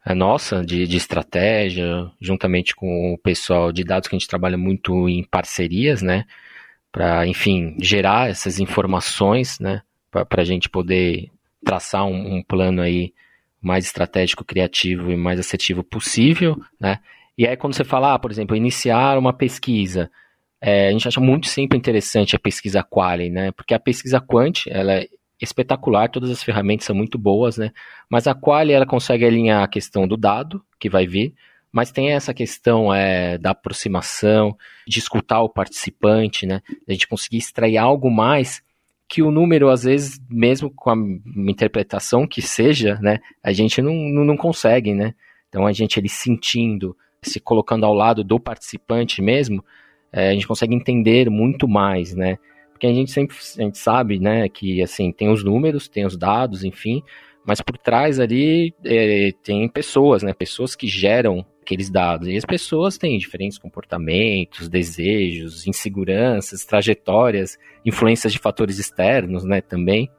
a 0.05 0.15
nossa 0.15 0.65
de, 0.65 0.87
de 0.87 0.95
estratégia, 0.95 2.09
juntamente 2.21 2.73
com 2.73 3.13
o 3.13 3.17
pessoal 3.17 3.73
de 3.73 3.83
dados 3.83 4.07
que 4.07 4.15
a 4.15 4.17
gente 4.17 4.29
trabalha 4.29 4.57
muito 4.57 5.09
em 5.09 5.21
parcerias, 5.21 6.01
né? 6.01 6.23
Para, 6.93 7.27
enfim, 7.27 7.75
gerar 7.77 8.29
essas 8.29 8.57
informações, 8.57 9.59
né? 9.59 9.81
Para 10.09 10.41
a 10.41 10.45
gente 10.45 10.69
poder 10.69 11.29
traçar 11.61 12.05
um, 12.05 12.37
um, 12.37 12.41
plano 12.41 12.81
aí 12.81 13.13
mais 13.61 13.83
estratégico, 13.83 14.45
criativo 14.45 15.11
e 15.11 15.17
mais 15.17 15.41
assertivo 15.41 15.83
possível, 15.83 16.55
né? 16.79 16.99
E 17.37 17.45
aí 17.45 17.57
quando 17.57 17.73
você 17.73 17.83
fala, 17.83 18.13
ah, 18.13 18.19
por 18.19 18.31
exemplo, 18.31 18.55
iniciar 18.55 19.17
uma 19.17 19.33
pesquisa, 19.33 20.09
é, 20.61 20.89
a 20.89 20.91
gente 20.91 21.07
acha 21.07 21.19
muito 21.19 21.47
sempre 21.47 21.77
interessante 21.77 22.35
a 22.35 22.39
pesquisa 22.39 22.83
quali, 22.83 23.29
né? 23.29 23.51
Porque 23.51 23.73
a 23.73 23.79
pesquisa 23.79 24.19
quant, 24.19 24.67
ela 24.67 24.93
é 24.93 25.07
espetacular, 25.39 26.09
todas 26.09 26.31
as 26.31 26.41
ferramentas 26.43 26.85
são 26.85 26.95
muito 26.95 27.17
boas, 27.17 27.57
né? 27.57 27.71
Mas 28.09 28.27
a 28.27 28.33
quali 28.33 28.73
ela 28.73 28.85
consegue 28.85 29.23
alinhar 29.25 29.63
a 29.63 29.67
questão 29.67 30.07
do 30.07 30.17
dado 30.17 30.63
que 30.79 30.89
vai 30.89 31.05
vir, 31.05 31.33
mas 31.71 31.91
tem 31.91 32.11
essa 32.11 32.33
questão 32.33 32.93
é, 32.93 33.37
da 33.37 33.51
aproximação, 33.51 34.57
de 34.87 34.97
escutar 34.97 35.41
o 35.41 35.49
participante, 35.49 36.47
né? 36.47 36.61
A 36.87 36.91
gente 36.91 37.07
conseguir 37.07 37.37
extrair 37.37 37.77
algo 37.77 38.09
mais 38.09 38.63
que 39.07 39.21
o 39.21 39.31
número, 39.31 39.69
às 39.69 39.83
vezes, 39.83 40.19
mesmo 40.29 40.69
com 40.69 40.89
a 40.89 40.95
interpretação 41.49 42.27
que 42.27 42.41
seja, 42.41 42.99
né? 43.01 43.19
A 43.43 43.53
gente 43.53 43.81
não, 43.81 43.93
não, 43.93 44.25
não 44.25 44.37
consegue, 44.37 44.93
né? 44.93 45.13
Então 45.49 45.65
a 45.65 45.71
gente 45.71 45.99
ele 45.99 46.09
sentindo, 46.09 46.97
se 47.21 47.39
colocando 47.39 47.85
ao 47.85 47.93
lado 47.93 48.23
do 48.23 48.39
participante 48.39 49.21
mesmo, 49.21 49.63
é, 50.11 50.29
a 50.29 50.33
gente 50.33 50.47
consegue 50.47 50.75
entender 50.75 51.29
muito 51.29 51.67
mais, 51.67 52.15
né? 52.15 52.37
Porque 52.71 52.87
a 52.87 52.93
gente 52.93 53.11
sempre 53.11 53.35
a 53.35 53.61
gente 53.61 53.77
sabe, 53.77 54.19
né, 54.19 54.47
que 54.47 54.81
assim, 54.83 55.11
tem 55.11 55.29
os 55.29 55.43
números, 55.43 55.87
tem 55.87 56.05
os 56.05 56.15
dados, 56.15 56.63
enfim, 56.63 57.01
mas 57.43 57.59
por 57.59 57.77
trás 57.77 58.19
ali 58.19 58.73
é, 58.85 59.31
tem 59.41 59.67
pessoas, 59.67 60.21
né, 60.21 60.33
pessoas 60.33 60.75
que 60.75 60.87
geram 60.87 61.45
aqueles 61.61 61.89
dados. 61.89 62.27
E 62.27 62.37
as 62.37 62.45
pessoas 62.45 62.97
têm 62.97 63.17
diferentes 63.17 63.57
comportamentos, 63.57 64.69
desejos, 64.69 65.65
inseguranças, 65.65 66.65
trajetórias, 66.65 67.57
influências 67.85 68.31
de 68.31 68.39
fatores 68.39 68.77
externos, 68.79 69.43
né, 69.43 69.59
também. 69.59 70.09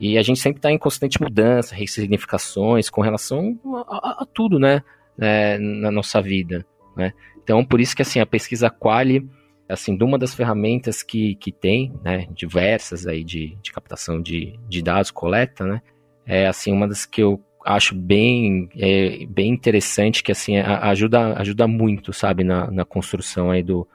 E 0.00 0.16
a 0.16 0.22
gente 0.22 0.40
sempre 0.40 0.58
está 0.58 0.70
em 0.70 0.78
constante 0.78 1.20
mudança, 1.20 1.74
ressignificações 1.74 2.88
com 2.88 3.00
relação 3.00 3.58
a, 3.88 3.96
a, 3.96 4.22
a 4.22 4.26
tudo, 4.26 4.58
né, 4.58 4.82
é, 5.18 5.58
na 5.58 5.90
nossa 5.90 6.22
vida, 6.22 6.64
né. 6.96 7.12
Então, 7.46 7.64
por 7.64 7.80
isso 7.80 7.94
que 7.94 8.02
assim 8.02 8.18
a 8.18 8.26
pesquisa 8.26 8.68
Quali 8.68 9.24
assim, 9.68 9.96
de 9.96 10.02
uma 10.02 10.18
das 10.18 10.34
ferramentas 10.34 11.00
que, 11.00 11.36
que 11.36 11.52
tem, 11.52 11.92
né, 12.02 12.26
diversas 12.34 13.06
aí 13.06 13.22
de, 13.22 13.56
de 13.62 13.72
captação 13.72 14.20
de, 14.20 14.58
de 14.68 14.82
dados, 14.82 15.12
coleta, 15.12 15.64
né, 15.64 15.80
é, 16.26 16.48
assim, 16.48 16.72
uma 16.72 16.88
das 16.88 17.06
que 17.06 17.22
eu 17.22 17.40
acho 17.64 17.94
bem, 17.94 18.68
é, 18.76 19.24
bem 19.26 19.52
interessante, 19.52 20.22
que, 20.22 20.30
assim, 20.30 20.56
ajuda, 20.58 21.38
ajuda 21.38 21.66
muito, 21.66 22.12
sabe, 22.12 22.44
na, 22.44 22.70
na 22.70 22.84
construção 22.84 23.50
aí 23.50 23.62
do, 23.62 23.86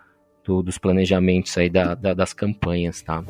do 0.46 0.62
dos 0.62 0.78
planejamentos 0.78 1.58
aí 1.58 1.70
da, 1.70 1.96
da, 1.96 2.14
das 2.14 2.34
campanhas, 2.34 3.02
tá. 3.02 3.22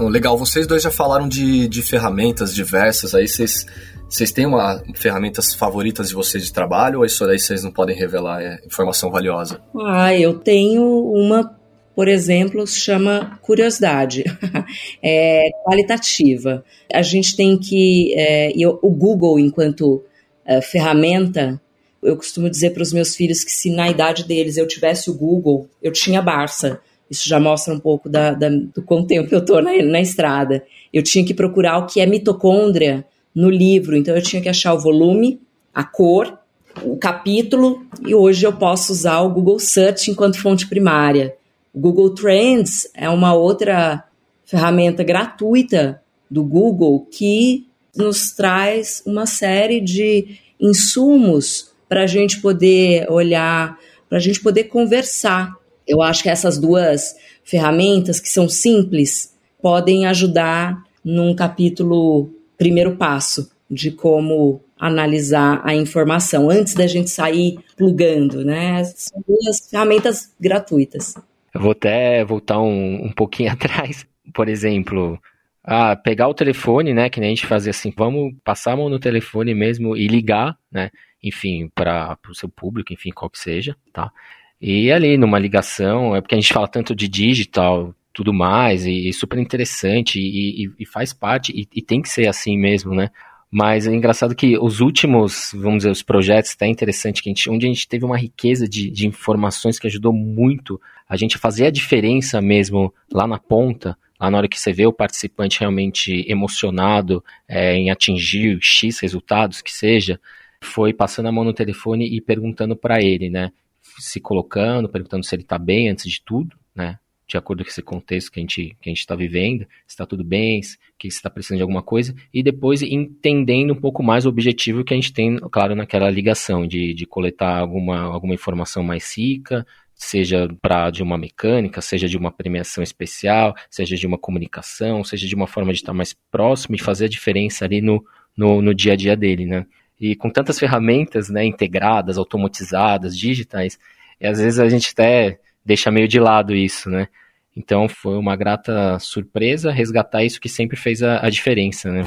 Legal, 0.00 0.38
vocês 0.38 0.64
dois 0.68 0.84
já 0.84 0.92
falaram 0.92 1.28
de, 1.28 1.66
de 1.66 1.82
ferramentas 1.82 2.54
diversas, 2.54 3.16
aí 3.16 3.26
vocês 3.26 3.66
vocês 4.08 4.32
têm 4.32 4.46
uma 4.46 4.82
ferramentas 4.94 5.54
favoritas 5.54 6.08
de 6.08 6.14
vocês 6.14 6.44
de 6.44 6.52
trabalho 6.52 7.00
ou 7.00 7.04
isso 7.04 7.26
daí 7.26 7.38
vocês 7.38 7.62
não 7.62 7.70
podem 7.70 7.94
revelar? 7.94 8.40
É 8.40 8.58
informação 8.64 9.10
valiosa? 9.10 9.60
Ah, 9.76 10.14
eu 10.14 10.38
tenho 10.38 10.82
uma, 11.12 11.54
por 11.94 12.08
exemplo, 12.08 12.66
chama 12.66 13.38
curiosidade. 13.42 14.24
é 15.02 15.42
qualitativa. 15.62 16.64
A 16.92 17.02
gente 17.02 17.36
tem 17.36 17.58
que. 17.58 18.14
É, 18.16 18.50
eu, 18.56 18.78
o 18.80 18.90
Google, 18.90 19.38
enquanto 19.38 20.02
é, 20.46 20.62
ferramenta, 20.62 21.60
eu 22.02 22.16
costumo 22.16 22.48
dizer 22.48 22.70
para 22.70 22.82
os 22.82 22.92
meus 22.94 23.14
filhos 23.14 23.44
que 23.44 23.52
se 23.52 23.70
na 23.70 23.90
idade 23.90 24.24
deles 24.24 24.56
eu 24.56 24.66
tivesse 24.66 25.10
o 25.10 25.14
Google, 25.14 25.68
eu 25.82 25.92
tinha 25.92 26.22
Barça. 26.22 26.80
Isso 27.10 27.28
já 27.28 27.38
mostra 27.38 27.74
um 27.74 27.80
pouco 27.80 28.08
da, 28.08 28.32
da, 28.32 28.48
do 28.48 28.82
quanto 28.82 29.06
tempo 29.06 29.34
eu 29.34 29.38
estou 29.38 29.62
na, 29.62 29.82
na 29.82 30.00
estrada. 30.00 30.64
Eu 30.92 31.02
tinha 31.02 31.24
que 31.24 31.34
procurar 31.34 31.78
o 31.78 31.86
que 31.86 32.00
é 32.00 32.06
mitocôndria 32.06 33.04
no 33.34 33.50
livro, 33.50 33.96
então 33.96 34.14
eu 34.14 34.22
tinha 34.22 34.42
que 34.42 34.48
achar 34.48 34.74
o 34.74 34.78
volume, 34.78 35.40
a 35.74 35.84
cor, 35.84 36.38
o 36.82 36.96
capítulo, 36.96 37.86
e 38.06 38.14
hoje 38.14 38.46
eu 38.46 38.52
posso 38.52 38.92
usar 38.92 39.20
o 39.20 39.30
Google 39.30 39.58
Search 39.58 40.10
enquanto 40.10 40.40
fonte 40.40 40.66
primária. 40.66 41.34
O 41.72 41.80
Google 41.80 42.10
Trends 42.10 42.90
é 42.94 43.08
uma 43.08 43.34
outra 43.34 44.04
ferramenta 44.44 45.04
gratuita 45.04 46.02
do 46.30 46.42
Google 46.42 47.06
que 47.10 47.66
nos 47.96 48.32
traz 48.32 49.02
uma 49.04 49.26
série 49.26 49.80
de 49.80 50.38
insumos 50.60 51.70
para 51.88 52.04
a 52.04 52.06
gente 52.06 52.40
poder 52.40 53.10
olhar, 53.10 53.78
para 54.08 54.18
a 54.18 54.20
gente 54.20 54.40
poder 54.40 54.64
conversar. 54.64 55.54
Eu 55.86 56.02
acho 56.02 56.22
que 56.22 56.28
essas 56.28 56.58
duas 56.58 57.16
ferramentas, 57.44 58.20
que 58.20 58.28
são 58.28 58.48
simples, 58.48 59.34
podem 59.60 60.06
ajudar 60.06 60.82
num 61.04 61.34
capítulo 61.34 62.30
primeiro 62.58 62.96
passo 62.96 63.50
de 63.70 63.90
como 63.90 64.60
analisar 64.78 65.60
a 65.64 65.74
informação 65.74 66.50
antes 66.50 66.74
da 66.74 66.86
gente 66.86 67.10
sair 67.10 67.58
plugando, 67.76 68.44
né? 68.44 68.84
São 68.84 69.22
duas 69.26 69.68
ferramentas 69.70 70.34
gratuitas. 70.40 71.14
Eu 71.54 71.60
vou 71.60 71.72
até 71.72 72.24
voltar 72.24 72.60
um, 72.60 73.06
um 73.06 73.12
pouquinho 73.12 73.50
atrás. 73.52 74.06
Por 74.34 74.48
exemplo, 74.48 75.18
ah, 75.64 75.96
pegar 75.96 76.28
o 76.28 76.34
telefone, 76.34 76.92
né? 76.94 77.08
Que 77.08 77.20
nem 77.20 77.28
a 77.28 77.34
gente 77.34 77.46
fazia 77.46 77.70
assim, 77.70 77.92
vamos 77.96 78.34
passar 78.44 78.72
a 78.72 78.76
mão 78.76 78.88
no 78.88 78.98
telefone 78.98 79.54
mesmo 79.54 79.96
e 79.96 80.06
ligar, 80.06 80.56
né? 80.70 80.90
Enfim, 81.22 81.70
para 81.74 82.16
o 82.28 82.34
seu 82.34 82.48
público, 82.48 82.92
enfim, 82.92 83.10
qual 83.10 83.28
que 83.28 83.38
seja, 83.38 83.76
tá? 83.92 84.12
E 84.60 84.90
ali 84.90 85.16
numa 85.16 85.38
ligação, 85.38 86.16
é 86.16 86.20
porque 86.20 86.34
a 86.34 86.40
gente 86.40 86.52
fala 86.52 86.68
tanto 86.68 86.94
de 86.94 87.08
digital, 87.08 87.94
tudo 88.18 88.34
mais, 88.34 88.84
e, 88.84 89.08
e 89.08 89.12
super 89.12 89.38
interessante, 89.38 90.18
e, 90.18 90.64
e, 90.64 90.72
e 90.80 90.84
faz 90.84 91.12
parte, 91.12 91.52
e, 91.54 91.80
tem 91.80 92.02
que 92.02 92.08
ser 92.08 92.26
assim 92.26 92.58
mesmo, 92.58 92.92
né? 92.92 93.12
Mas 93.48 93.86
é 93.86 93.94
engraçado 93.94 94.34
que 94.34 94.58
os 94.58 94.80
últimos, 94.80 95.52
vamos 95.54 95.78
dizer, 95.78 95.90
os 95.92 96.02
projetos, 96.02 96.50
até 96.52 96.66
interessante, 96.66 97.22
que 97.22 97.28
a 97.28 97.30
gente, 97.30 97.48
onde 97.48 97.64
a 97.64 97.68
gente 97.68 97.86
teve 97.86 98.04
uma 98.04 98.18
riqueza 98.18 98.68
de, 98.68 98.90
de 98.90 99.06
informações 99.06 99.78
que 99.78 99.86
ajudou 99.86 100.12
muito 100.12 100.80
a 101.08 101.16
gente 101.16 101.36
a 101.36 101.38
fazer 101.38 101.66
a 101.66 101.70
diferença 101.70 102.40
mesmo 102.42 102.92
lá 103.10 103.24
na 103.24 103.38
ponta, 103.38 103.96
lá 104.18 104.28
na 104.28 104.38
hora 104.38 104.48
que 104.48 104.58
você 104.58 104.72
vê 104.72 104.84
o 104.84 104.92
participante 104.92 105.60
realmente 105.60 106.24
emocionado 106.28 107.24
é, 107.46 107.76
em 107.76 107.92
atingir 107.92 108.58
X 108.60 108.98
resultados 108.98 109.62
que 109.62 109.70
seja, 109.70 110.20
foi 110.60 110.92
passando 110.92 111.28
a 111.28 111.32
mão 111.32 111.44
no 111.44 111.54
telefone 111.54 112.04
e 112.04 112.20
perguntando 112.20 112.74
para 112.74 113.00
ele, 113.00 113.30
né? 113.30 113.52
Se 114.00 114.20
colocando, 114.20 114.88
perguntando 114.88 115.24
se 115.24 115.36
ele 115.36 115.42
está 115.42 115.56
bem 115.56 115.88
antes 115.88 116.10
de 116.10 116.20
tudo, 116.20 116.56
né? 116.74 116.98
De 117.28 117.36
acordo 117.36 117.62
com 117.62 117.68
esse 117.68 117.82
contexto 117.82 118.32
que 118.32 118.40
a 118.40 118.42
gente 118.42 118.74
que 118.80 118.88
a 118.88 118.90
gente 118.90 119.00
está 119.00 119.14
vivendo, 119.14 119.60
se 119.86 119.90
está 119.94 120.06
tudo 120.06 120.24
bem, 120.24 120.62
se 120.62 120.78
está 121.02 121.28
precisando 121.28 121.58
de 121.58 121.62
alguma 121.62 121.82
coisa, 121.82 122.14
e 122.32 122.42
depois 122.42 122.80
entendendo 122.80 123.74
um 123.74 123.80
pouco 123.80 124.02
mais 124.02 124.24
o 124.24 124.30
objetivo 124.30 124.82
que 124.82 124.94
a 124.94 124.96
gente 124.96 125.12
tem, 125.12 125.36
claro, 125.50 125.74
naquela 125.76 126.10
ligação 126.10 126.66
de, 126.66 126.94
de 126.94 127.06
coletar 127.06 127.58
alguma, 127.58 128.00
alguma 128.00 128.32
informação 128.32 128.82
mais 128.82 129.16
rica, 129.16 129.66
seja 129.94 130.48
para 130.62 130.90
de 130.90 131.02
uma 131.02 131.18
mecânica, 131.18 131.82
seja 131.82 132.08
de 132.08 132.16
uma 132.16 132.32
premiação 132.32 132.82
especial, 132.82 133.54
seja 133.68 133.94
de 133.94 134.06
uma 134.06 134.16
comunicação, 134.16 135.04
seja 135.04 135.26
de 135.26 135.34
uma 135.34 135.46
forma 135.46 135.72
de 135.72 135.80
estar 135.80 135.92
mais 135.92 136.14
próximo 136.30 136.76
e 136.76 136.80
fazer 136.80 137.06
a 137.06 137.08
diferença 137.08 137.66
ali 137.66 137.82
no, 137.82 138.02
no, 138.34 138.62
no 138.62 138.74
dia 138.74 138.94
a 138.94 138.96
dia 138.96 139.14
dele, 139.14 139.44
né? 139.44 139.66
E 140.00 140.16
com 140.16 140.30
tantas 140.30 140.58
ferramentas, 140.58 141.28
né, 141.28 141.44
integradas, 141.44 142.16
automatizadas, 142.16 143.18
digitais, 143.18 143.78
e 144.20 144.26
às 144.26 144.38
vezes 144.38 144.58
a 144.60 144.68
gente 144.68 144.90
até 144.92 145.40
deixa 145.68 145.90
meio 145.90 146.08
de 146.08 146.18
lado 146.18 146.54
isso, 146.54 146.88
né? 146.88 147.08
Então 147.54 147.86
foi 147.90 148.16
uma 148.16 148.34
grata 148.34 148.98
surpresa 148.98 149.70
resgatar 149.70 150.24
isso 150.24 150.40
que 150.40 150.48
sempre 150.48 150.78
fez 150.78 151.02
a, 151.02 151.26
a 151.26 151.28
diferença, 151.28 151.90
né? 151.92 152.02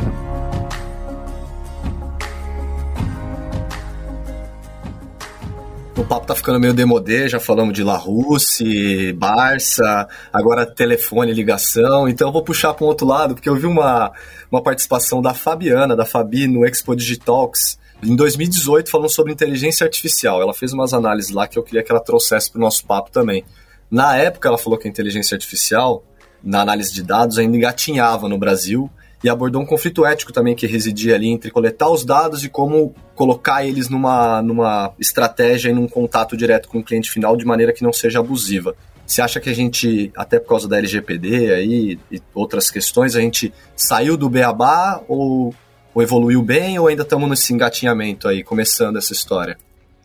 O 5.96 6.04
papo 6.04 6.26
tá 6.26 6.34
ficando 6.34 6.60
meio 6.60 6.74
demodê, 6.74 7.30
já 7.30 7.40
falamos 7.40 7.76
de 7.76 7.84
La 7.84 7.98
Russe, 7.98 9.14
Barça, 9.14 10.08
agora 10.34 10.66
telefone, 10.66 11.32
ligação, 11.32 12.10
então 12.10 12.30
eu 12.30 12.34
vou 12.34 12.44
puxar 12.44 12.74
para 12.74 12.84
um 12.84 12.88
outro 12.88 13.06
lado, 13.06 13.36
porque 13.36 13.48
eu 13.48 13.56
vi 13.56 13.68
uma, 13.68 14.12
uma 14.50 14.64
participação 14.64 15.22
da 15.22 15.36
Fabiana, 15.36 15.96
da 15.96 16.04
Fabi, 16.04 16.48
no 16.48 16.66
Expo 16.66 16.96
Digitalks, 16.96 17.78
em 18.04 18.16
2018 18.16 18.90
falando 18.90 19.10
sobre 19.10 19.32
inteligência 19.32 19.84
artificial. 19.86 20.42
Ela 20.42 20.54
fez 20.54 20.74
umas 20.74 20.94
análises 20.94 21.32
lá 21.32 21.48
que 21.48 21.58
eu 21.58 21.64
queria 21.64 21.84
que 21.84 21.92
ela 21.92 22.02
trouxesse 22.04 22.52
para 22.52 22.60
o 22.60 22.62
nosso 22.62 22.86
papo 22.86 23.12
também. 23.12 23.44
Na 23.90 24.18
época, 24.18 24.48
ela 24.48 24.58
falou 24.58 24.80
que 24.80 24.88
a 24.88 24.92
inteligência 24.92 25.36
artificial, 25.36 26.04
na 26.42 26.62
análise 26.62 26.94
de 26.94 27.04
dados, 27.04 27.38
ainda 27.38 27.58
engatinhava 27.58 28.30
no 28.30 28.38
Brasil 28.38 28.90
e 29.24 29.30
abordou 29.30 29.62
um 29.62 29.66
conflito 29.66 30.06
ético 30.06 30.34
também 30.34 30.56
que 30.56 30.66
residia 30.66 31.16
ali 31.16 31.28
entre 31.28 31.52
coletar 31.52 31.90
os 31.90 32.04
dados 32.04 32.44
e 32.44 32.50
como 32.50 32.96
colocar 33.14 33.66
eles 33.66 33.88
numa, 33.88 34.42
numa 34.42 34.94
estratégia 34.98 35.70
e 35.70 35.74
num 35.74 35.88
contato 35.88 36.36
direto 36.36 36.68
com 36.68 36.80
o 36.80 36.84
cliente 36.84 37.12
final 37.12 37.38
de 37.38 37.46
maneira 37.46 37.74
que 37.74 37.84
não 37.84 37.94
seja 37.94 38.20
abusiva. 38.20 38.76
Você 39.06 39.22
acha 39.22 39.40
que 39.40 39.50
a 39.50 39.54
gente, 39.54 40.12
até 40.16 40.40
por 40.40 40.48
causa 40.48 40.68
da 40.68 40.78
LGPD 40.78 41.54
aí 41.54 42.00
e 42.10 42.22
outras 42.34 42.72
questões, 42.72 43.16
a 43.16 43.20
gente 43.20 43.54
saiu 43.76 44.16
do 44.16 44.30
beabá 44.30 45.04
ou, 45.08 45.54
ou 45.94 46.02
evoluiu 46.02 46.42
bem 46.42 46.78
ou 46.80 46.88
ainda 46.88 47.04
estamos 47.04 47.30
nesse 47.30 47.54
engatinhamento 47.54 48.28
aí, 48.28 48.44
começando 48.44 48.98
essa 48.98 49.14
história? 49.14 49.58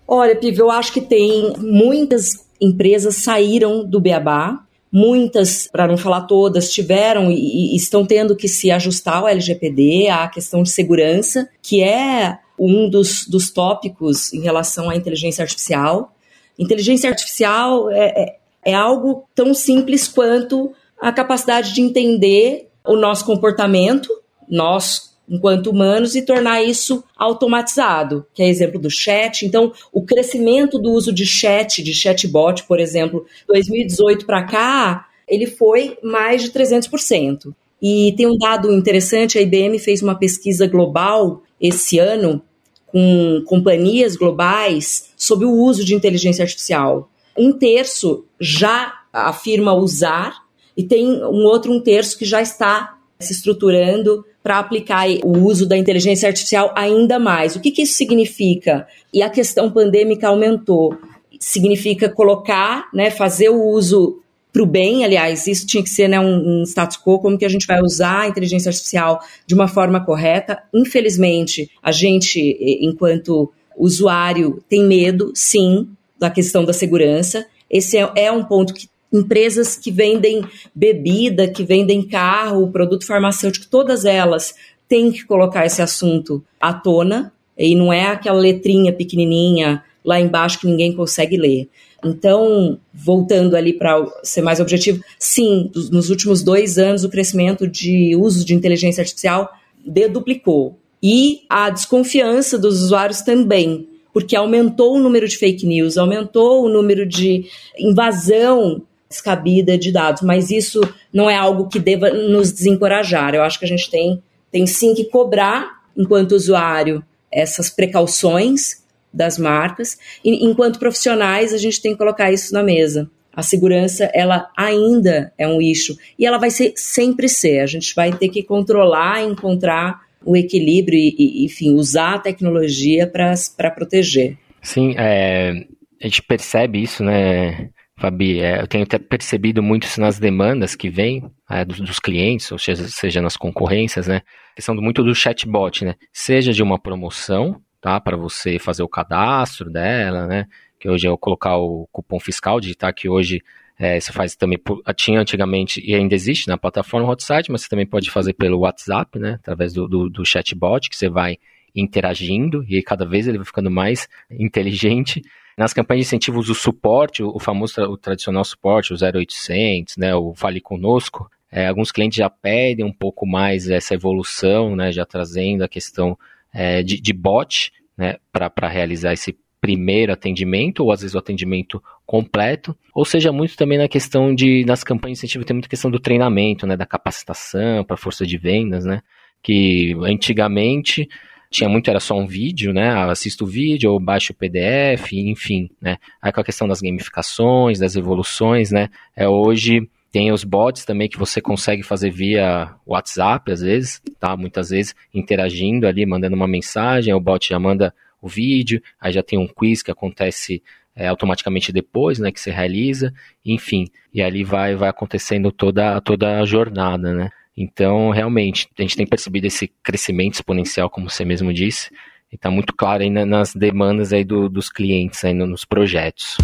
Olha, 0.07 0.37
Pivo, 0.37 0.62
eu 0.62 0.71
acho 0.71 0.93
que 0.93 1.00
tem 1.00 1.52
muitas 1.59 2.47
empresas 2.61 3.16
saíram 3.16 3.85
do 3.85 4.00
beabá, 4.00 4.66
Muitas, 4.99 5.69
para 5.71 5.87
não 5.87 5.99
falar 5.99 6.23
todas, 6.23 6.73
tiveram 6.73 7.31
e, 7.31 7.75
e 7.75 7.76
estão 7.76 8.07
tendo 8.07 8.37
que 8.37 8.49
se 8.49 8.71
ajustar 8.71 9.19
ao 9.19 9.28
LGPD, 9.28 10.09
à 10.09 10.26
questão 10.28 10.62
de 10.62 10.71
segurança, 10.71 11.49
que 11.61 11.83
é 11.83 12.38
um 12.59 12.88
dos, 12.88 13.26
dos 13.26 13.50
tópicos 13.50 14.33
em 14.33 14.40
relação 14.40 14.88
à 14.88 14.97
inteligência 14.97 15.43
artificial. 15.43 16.14
Inteligência 16.59 17.11
artificial 17.11 17.90
é, 17.90 18.07
é, 18.07 18.37
é 18.64 18.75
algo 18.75 19.28
tão 19.35 19.52
simples 19.52 20.09
quanto 20.09 20.73
a 20.99 21.12
capacidade 21.12 21.75
de 21.75 21.83
entender 21.83 22.71
o 22.83 22.97
nosso 22.97 23.26
comportamento, 23.26 24.09
nós 24.49 25.15
enquanto 25.28 25.71
humanos 25.71 26.14
e 26.14 26.23
tornar 26.23 26.62
isso 26.62 27.02
automatizado, 27.16 28.26
que 28.33 28.42
é 28.42 28.49
exemplo 28.49 28.80
do 28.80 28.90
chat. 28.90 29.45
Então, 29.45 29.73
o 29.92 30.02
crescimento 30.04 30.78
do 30.78 30.92
uso 30.92 31.12
de 31.12 31.26
chat, 31.26 31.83
de 31.83 31.92
chatbot, 31.92 32.64
por 32.64 32.78
exemplo, 32.78 33.26
2018 33.49 34.25
para 34.25 34.45
cá, 34.45 35.06
ele 35.26 35.47
foi 35.47 35.99
mais 36.02 36.42
de 36.42 36.50
300%. 36.50 37.52
E 37.83 38.14
tem 38.16 38.26
um 38.26 38.38
dado 38.38 38.73
interessante, 38.73 39.38
a 39.38 39.42
IBM 39.42 39.78
fez 39.78 40.02
uma 40.02 40.14
pesquisa 40.14 40.66
global 40.66 41.42
esse 41.61 41.99
ano 41.99 42.42
com 42.87 43.42
companhias 43.47 44.16
globais 44.16 45.11
sobre 45.16 45.45
o 45.45 45.52
uso 45.52 45.85
de 45.85 45.95
inteligência 45.95 46.42
artificial. 46.42 47.11
Um 47.37 47.52
terço 47.52 48.25
já 48.40 48.95
afirma 49.12 49.75
usar 49.75 50.37
e 50.76 50.85
tem 50.85 51.06
um 51.06 51.45
outro 51.45 51.73
um 51.73 51.80
terço 51.80 52.16
que 52.16 52.25
já 52.25 52.40
está 52.40 52.97
se 53.18 53.33
estruturando 53.33 54.25
para 54.47 54.61
aplicar 54.61 55.09
o 55.25 55.38
uso 55.45 55.67
da 55.67 55.76
inteligência 55.76 56.29
artificial 56.29 56.73
ainda 56.76 57.19
mais. 57.19 57.57
O 57.57 57.61
que, 57.61 57.73
que 57.73 57.83
isso 57.83 57.95
significa? 57.95 58.87
E 59.12 59.21
a 59.21 59.29
questão 59.29 59.69
pandêmica 59.73 60.29
aumentou. 60.29 60.97
Significa 61.41 62.09
colocar, 62.09 62.88
né, 62.95 63.11
fazer 63.11 63.49
o 63.49 63.61
uso 63.61 64.21
para 64.53 64.62
o 64.62 64.67
bem, 64.67 65.05
aliás, 65.05 65.49
isso 65.49 65.67
tinha 65.67 65.83
que 65.83 65.91
ser 65.91 66.07
né, 66.07 66.21
um, 66.21 66.61
um, 66.61 66.62
status 66.62 66.97
quo, 66.97 67.19
como 67.19 67.37
que 67.37 67.45
a 67.45 67.49
gente 67.49 67.67
vai 67.67 67.81
usar 67.83 68.21
a 68.21 68.29
inteligência 68.29 68.69
artificial 68.69 69.21
de 69.45 69.53
uma 69.53 69.67
forma 69.67 69.99
correta. 69.99 70.62
Infelizmente, 70.73 71.69
a 71.83 71.91
gente, 71.91 72.57
enquanto 72.81 73.53
usuário, 73.76 74.62
tem 74.69 74.85
medo, 74.85 75.33
sim, 75.35 75.88
da 76.17 76.31
questão 76.31 76.65
da 76.65 76.73
segurança. 76.73 77.45
Esse 77.69 77.99
é, 77.99 78.12
é 78.15 78.31
um 78.31 78.45
ponto 78.45 78.73
que 78.73 78.88
empresas 79.16 79.76
que 79.76 79.90
vendem 79.90 80.44
bebida, 80.75 81.49
que 81.49 81.64
vendem 81.64 82.02
carro, 82.02 82.70
produto 82.70 83.06
farmacêutico, 83.06 83.66
todas 83.68 84.04
elas 84.04 84.54
têm 84.88 85.11
que 85.11 85.25
colocar 85.25 85.66
esse 85.66 85.82
assunto 85.82 86.44
à 86.61 86.73
tona, 86.73 87.32
e 87.58 87.75
não 87.75 87.92
é 87.92 88.06
aquela 88.06 88.38
letrinha 88.38 88.92
pequenininha 88.92 89.82
lá 90.04 90.20
embaixo 90.20 90.61
que 90.61 90.66
ninguém 90.66 90.92
consegue 90.92 91.37
ler. 91.37 91.68
Então, 92.04 92.78
voltando 92.92 93.56
ali 93.56 93.73
para 93.73 94.06
ser 94.23 94.42
mais 94.42 94.61
objetivo, 94.61 95.02
sim, 95.18 95.70
nos 95.90 96.11
últimos 96.11 96.43
dois 96.43 96.78
anos 96.78 97.02
o 97.02 97.08
crescimento 97.08 97.67
de 97.67 98.14
uso 98.14 98.45
de 98.45 98.54
inteligência 98.54 99.00
artificial 99.00 99.50
deduplicou. 99.84 100.76
E 101.02 101.43
a 101.49 101.71
desconfiança 101.71 102.58
dos 102.58 102.82
usuários 102.82 103.23
também, 103.23 103.88
porque 104.12 104.36
aumentou 104.36 104.95
o 104.95 105.00
número 105.00 105.26
de 105.26 105.36
fake 105.36 105.67
news, 105.67 105.97
aumentou 105.97 106.64
o 106.64 106.69
número 106.69 107.06
de 107.06 107.47
invasão 107.78 108.82
descabida 109.08 109.78
de 109.78 109.92
dados, 109.92 110.23
mas 110.23 110.50
isso 110.50 110.80
não 111.12 111.30
é 111.30 111.36
algo 111.36 111.69
que 111.69 111.78
deva 111.78 112.10
nos 112.10 112.52
desencorajar. 112.52 113.34
Eu 113.34 113.42
acho 113.42 113.58
que 113.58 113.64
a 113.64 113.69
gente 113.69 113.90
tem, 113.90 114.23
tem 114.50 114.66
sim 114.66 114.95
que 114.95 115.04
cobrar, 115.04 115.82
enquanto 115.97 116.32
usuário, 116.32 117.02
essas 117.30 117.71
precauções 117.71 118.84
das 119.12 119.38
marcas, 119.38 119.97
e 120.25 120.45
enquanto 120.45 120.78
profissionais, 120.78 121.54
a 121.54 121.58
gente 121.58 121.80
tem 121.80 121.92
que 121.92 121.99
colocar 121.99 122.30
isso 122.32 122.52
na 122.52 122.62
mesa. 122.62 123.10
A 123.32 123.42
segurança, 123.42 124.10
ela 124.14 124.50
ainda 124.56 125.32
é 125.38 125.47
um 125.47 125.60
eixo, 125.60 125.97
e 126.19 126.26
ela 126.26 126.38
vai 126.38 126.50
ser, 126.50 126.73
sempre 126.76 127.28
ser. 127.28 127.60
A 127.60 127.66
gente 127.66 127.95
vai 127.95 128.12
ter 128.12 128.28
que 128.28 128.42
controlar, 128.42 129.23
encontrar 129.23 130.00
o 130.25 130.36
equilíbrio 130.36 130.99
e, 130.99 131.14
e 131.19 131.45
enfim, 131.45 131.75
usar 131.75 132.14
a 132.14 132.19
tecnologia 132.19 133.06
para 133.06 133.71
proteger. 133.71 134.36
Sim, 134.62 134.95
é, 134.99 135.64
a 136.02 136.06
gente 136.06 136.23
percebe 136.23 136.82
isso, 136.82 137.04
né? 137.04 137.71
Fabi, 137.99 138.41
é, 138.41 138.61
eu 138.61 138.67
tenho 138.67 138.85
até 138.85 138.99
percebido 138.99 139.63
muito 139.63 139.85
isso 139.85 140.00
nas 140.00 140.19
demandas 140.19 140.75
que 140.75 140.91
vêm 140.91 141.30
é, 141.50 141.65
dos, 141.65 141.80
dos, 141.80 141.99
clientes, 141.99 142.52
ou 142.52 142.59
seja, 142.59 142.87
seja 142.89 143.23
nas 143.23 143.39
concorrências, 143.39 144.06
né? 144.06 144.21
Questão 144.54 144.75
muito 144.75 145.02
do 145.02 145.15
chatbot, 145.15 145.82
né? 145.82 145.95
Seja 146.13 146.52
de 146.52 146.63
uma 146.63 146.78
promoção, 146.78 147.61
tá? 147.80 147.99
Para 147.99 148.17
você 148.17 148.59
fazer 148.59 148.82
o 148.82 148.89
cadastro 148.89 149.71
dela, 149.71 150.26
né? 150.26 150.47
Que 150.78 150.91
hoje 150.91 151.06
é 151.06 151.11
eu 151.11 151.17
colocar 151.17 151.56
o 151.56 151.89
cupom 151.91 152.21
fiscal, 152.21 152.61
digitar 152.61 152.95
que 152.95 153.09
hoje 153.09 153.43
é, 153.78 153.99
você 153.99 154.13
faz 154.13 154.37
também, 154.37 154.59
tinha 154.95 155.19
antigamente 155.19 155.82
e 155.82 155.95
ainda 155.95 156.15
existe 156.15 156.49
na 156.49 156.59
plataforma 156.59 157.11
Hotsite, 157.11 157.50
mas 157.50 157.63
você 157.63 157.69
também 157.69 157.87
pode 157.87 158.11
fazer 158.11 158.35
pelo 158.35 158.59
WhatsApp, 158.59 159.19
né? 159.19 159.39
Através 159.41 159.73
do, 159.73 159.89
do, 159.89 160.11
do 160.11 160.25
chatbot, 160.25 160.91
que 160.91 160.97
você 160.97 161.09
vai 161.09 161.39
interagindo 161.75 162.63
e 162.69 162.82
cada 162.82 163.06
vez 163.06 163.26
ele 163.26 163.39
vai 163.39 163.47
ficando 163.47 163.71
mais 163.71 164.06
inteligente. 164.30 165.23
Nas 165.56 165.73
campanhas 165.73 166.04
de 166.04 166.08
incentivos, 166.08 166.50
o 166.50 166.54
suporte, 166.54 167.23
o 167.23 167.38
famoso, 167.38 167.80
o 167.82 167.97
tradicional 167.97 168.45
suporte, 168.45 168.92
o 168.92 168.97
0800, 168.97 169.97
né, 169.97 170.14
o 170.14 170.34
Fale 170.34 170.60
Conosco, 170.60 171.30
é, 171.50 171.69
alguns 171.69 171.90
clientes 171.90 172.19
já 172.19 172.28
pedem 172.28 172.84
um 172.84 172.92
pouco 172.92 173.26
mais 173.26 173.71
essa 173.71 173.95
evolução, 173.95 174.76
né, 174.76 174.92
já 174.92 175.06
trazendo 175.06 175.64
a 175.64 175.69
questão 175.69 176.19
é, 176.52 176.82
de, 176.82 177.00
de 177.00 177.12
bot, 177.12 177.73
né, 177.97 178.16
para 178.30 178.69
realizar 178.69 179.14
esse 179.14 179.34
primeiro 179.58 180.12
atendimento, 180.12 180.84
ou 180.84 180.92
às 180.92 181.00
vezes 181.00 181.14
o 181.14 181.19
atendimento 181.19 181.82
completo, 182.04 182.76
ou 182.95 183.06
seja, 183.06 183.32
muito 183.32 183.56
também 183.56 183.78
na 183.78 183.88
questão 183.88 184.34
de, 184.34 184.62
nas 184.66 184.84
campanhas 184.84 185.19
de 185.19 185.25
incentivo, 185.25 185.45
tem 185.45 185.54
muita 185.54 185.69
questão 185.69 185.90
do 185.90 185.99
treinamento, 185.99 186.66
né, 186.66 186.76
da 186.76 186.84
capacitação 186.84 187.82
para 187.82 187.97
força 187.97 188.26
de 188.26 188.36
vendas, 188.36 188.84
né, 188.84 189.00
que 189.42 189.97
antigamente 190.02 191.08
tinha 191.50 191.69
muito, 191.69 191.89
era 191.89 192.00
só 192.00 192.17
um 192.17 192.26
vídeo, 192.26 192.73
né? 192.73 192.91
Assisto 193.11 193.45
o 193.45 193.47
vídeo 193.47 193.93
ou 193.93 194.00
baixo 194.00 194.32
o 194.32 194.37
PDF, 194.37 195.13
enfim, 195.13 195.71
né? 195.80 195.99
Aí 196.21 196.32
com 196.32 196.41
a 196.41 196.45
questão 196.45 196.67
das 196.69 196.80
gamificações, 196.80 197.78
das 197.78 197.97
evoluções, 197.97 198.71
né? 198.71 198.89
É, 199.15 199.28
hoje 199.28 199.89
tem 200.11 200.32
os 200.32 200.45
bots 200.45 200.85
também 200.85 201.09
que 201.09 201.19
você 201.19 201.41
consegue 201.41 201.82
fazer 201.82 202.11
via 202.11 202.75
WhatsApp, 202.87 203.52
às 203.52 203.61
vezes, 203.61 204.00
tá? 204.19 204.37
Muitas 204.37 204.71
vezes 204.71 204.95
interagindo 205.13 205.87
ali, 205.87 206.06
mandando 206.06 206.37
uma 206.37 206.49
mensagem, 206.49 207.13
o 207.13 207.21
bot 207.21 207.49
já 207.49 207.59
manda 207.59 207.95
o 208.21 208.28
vídeo, 208.28 208.82
aí 209.00 209.13
já 209.13 209.23
tem 209.23 209.39
um 209.39 209.47
quiz 209.47 209.82
que 209.82 209.91
acontece 209.91 210.63
é, 210.97 211.06
automaticamente 211.09 211.71
depois, 211.71 212.19
né, 212.19 212.32
que 212.32 212.41
você 212.41 212.50
realiza, 212.50 213.13
enfim, 213.45 213.85
e 214.13 214.23
ali 214.23 214.43
vai, 214.43 214.75
vai 214.75 214.89
acontecendo 214.89 215.52
toda, 215.52 216.00
toda 216.00 216.41
a 216.41 216.45
jornada, 216.47 217.13
né. 217.13 217.30
Então, 217.56 218.10
realmente, 218.10 218.69
a 218.78 218.82
gente 218.82 218.97
tem 218.97 219.06
percebido 219.06 219.47
esse 219.47 219.66
crescimento 219.82 220.34
exponencial, 220.34 220.90
como 220.90 221.08
você 221.08 221.25
mesmo 221.25 221.54
disse, 221.54 221.90
e 222.30 222.34
está 222.36 222.50
muito 222.50 222.75
claro 222.75 223.02
aí 223.02 223.08
nas 223.08 223.54
demandas 223.54 224.12
aí 224.12 224.25
do, 224.25 224.49
dos 224.49 224.69
clientes, 224.69 225.25
aí 225.25 225.32
nos 225.32 225.64
projetos. 225.64 226.36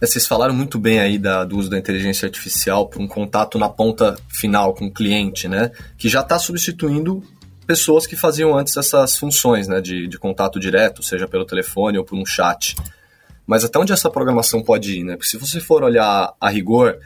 É, 0.00 0.06
vocês 0.06 0.24
falaram 0.24 0.54
muito 0.54 0.78
bem 0.78 1.00
aí 1.00 1.18
da, 1.18 1.44
do 1.44 1.56
uso 1.58 1.68
da 1.68 1.78
inteligência 1.78 2.26
artificial 2.26 2.88
para 2.88 3.02
um 3.02 3.08
contato 3.08 3.58
na 3.58 3.68
ponta 3.68 4.16
final 4.28 4.74
com 4.74 4.86
o 4.86 4.92
cliente, 4.92 5.48
né? 5.48 5.72
Que 5.98 6.08
já 6.08 6.20
está 6.20 6.38
substituindo 6.38 7.20
pessoas 7.66 8.06
que 8.06 8.14
faziam 8.14 8.56
antes 8.56 8.76
essas 8.76 9.16
funções, 9.16 9.66
né? 9.66 9.80
De, 9.80 10.06
de 10.06 10.18
contato 10.18 10.60
direto, 10.60 11.02
seja 11.02 11.26
pelo 11.26 11.44
telefone 11.44 11.98
ou 11.98 12.04
por 12.04 12.16
um 12.16 12.26
chat. 12.26 12.76
Mas 13.46 13.64
até 13.64 13.78
onde 13.78 13.92
essa 13.92 14.10
programação 14.10 14.62
pode 14.62 14.98
ir, 14.98 15.04
né? 15.04 15.16
Porque 15.16 15.28
se 15.28 15.36
você 15.36 15.60
for 15.60 15.82
olhar 15.82 16.32
a 16.40 16.48
rigor, 16.48 16.98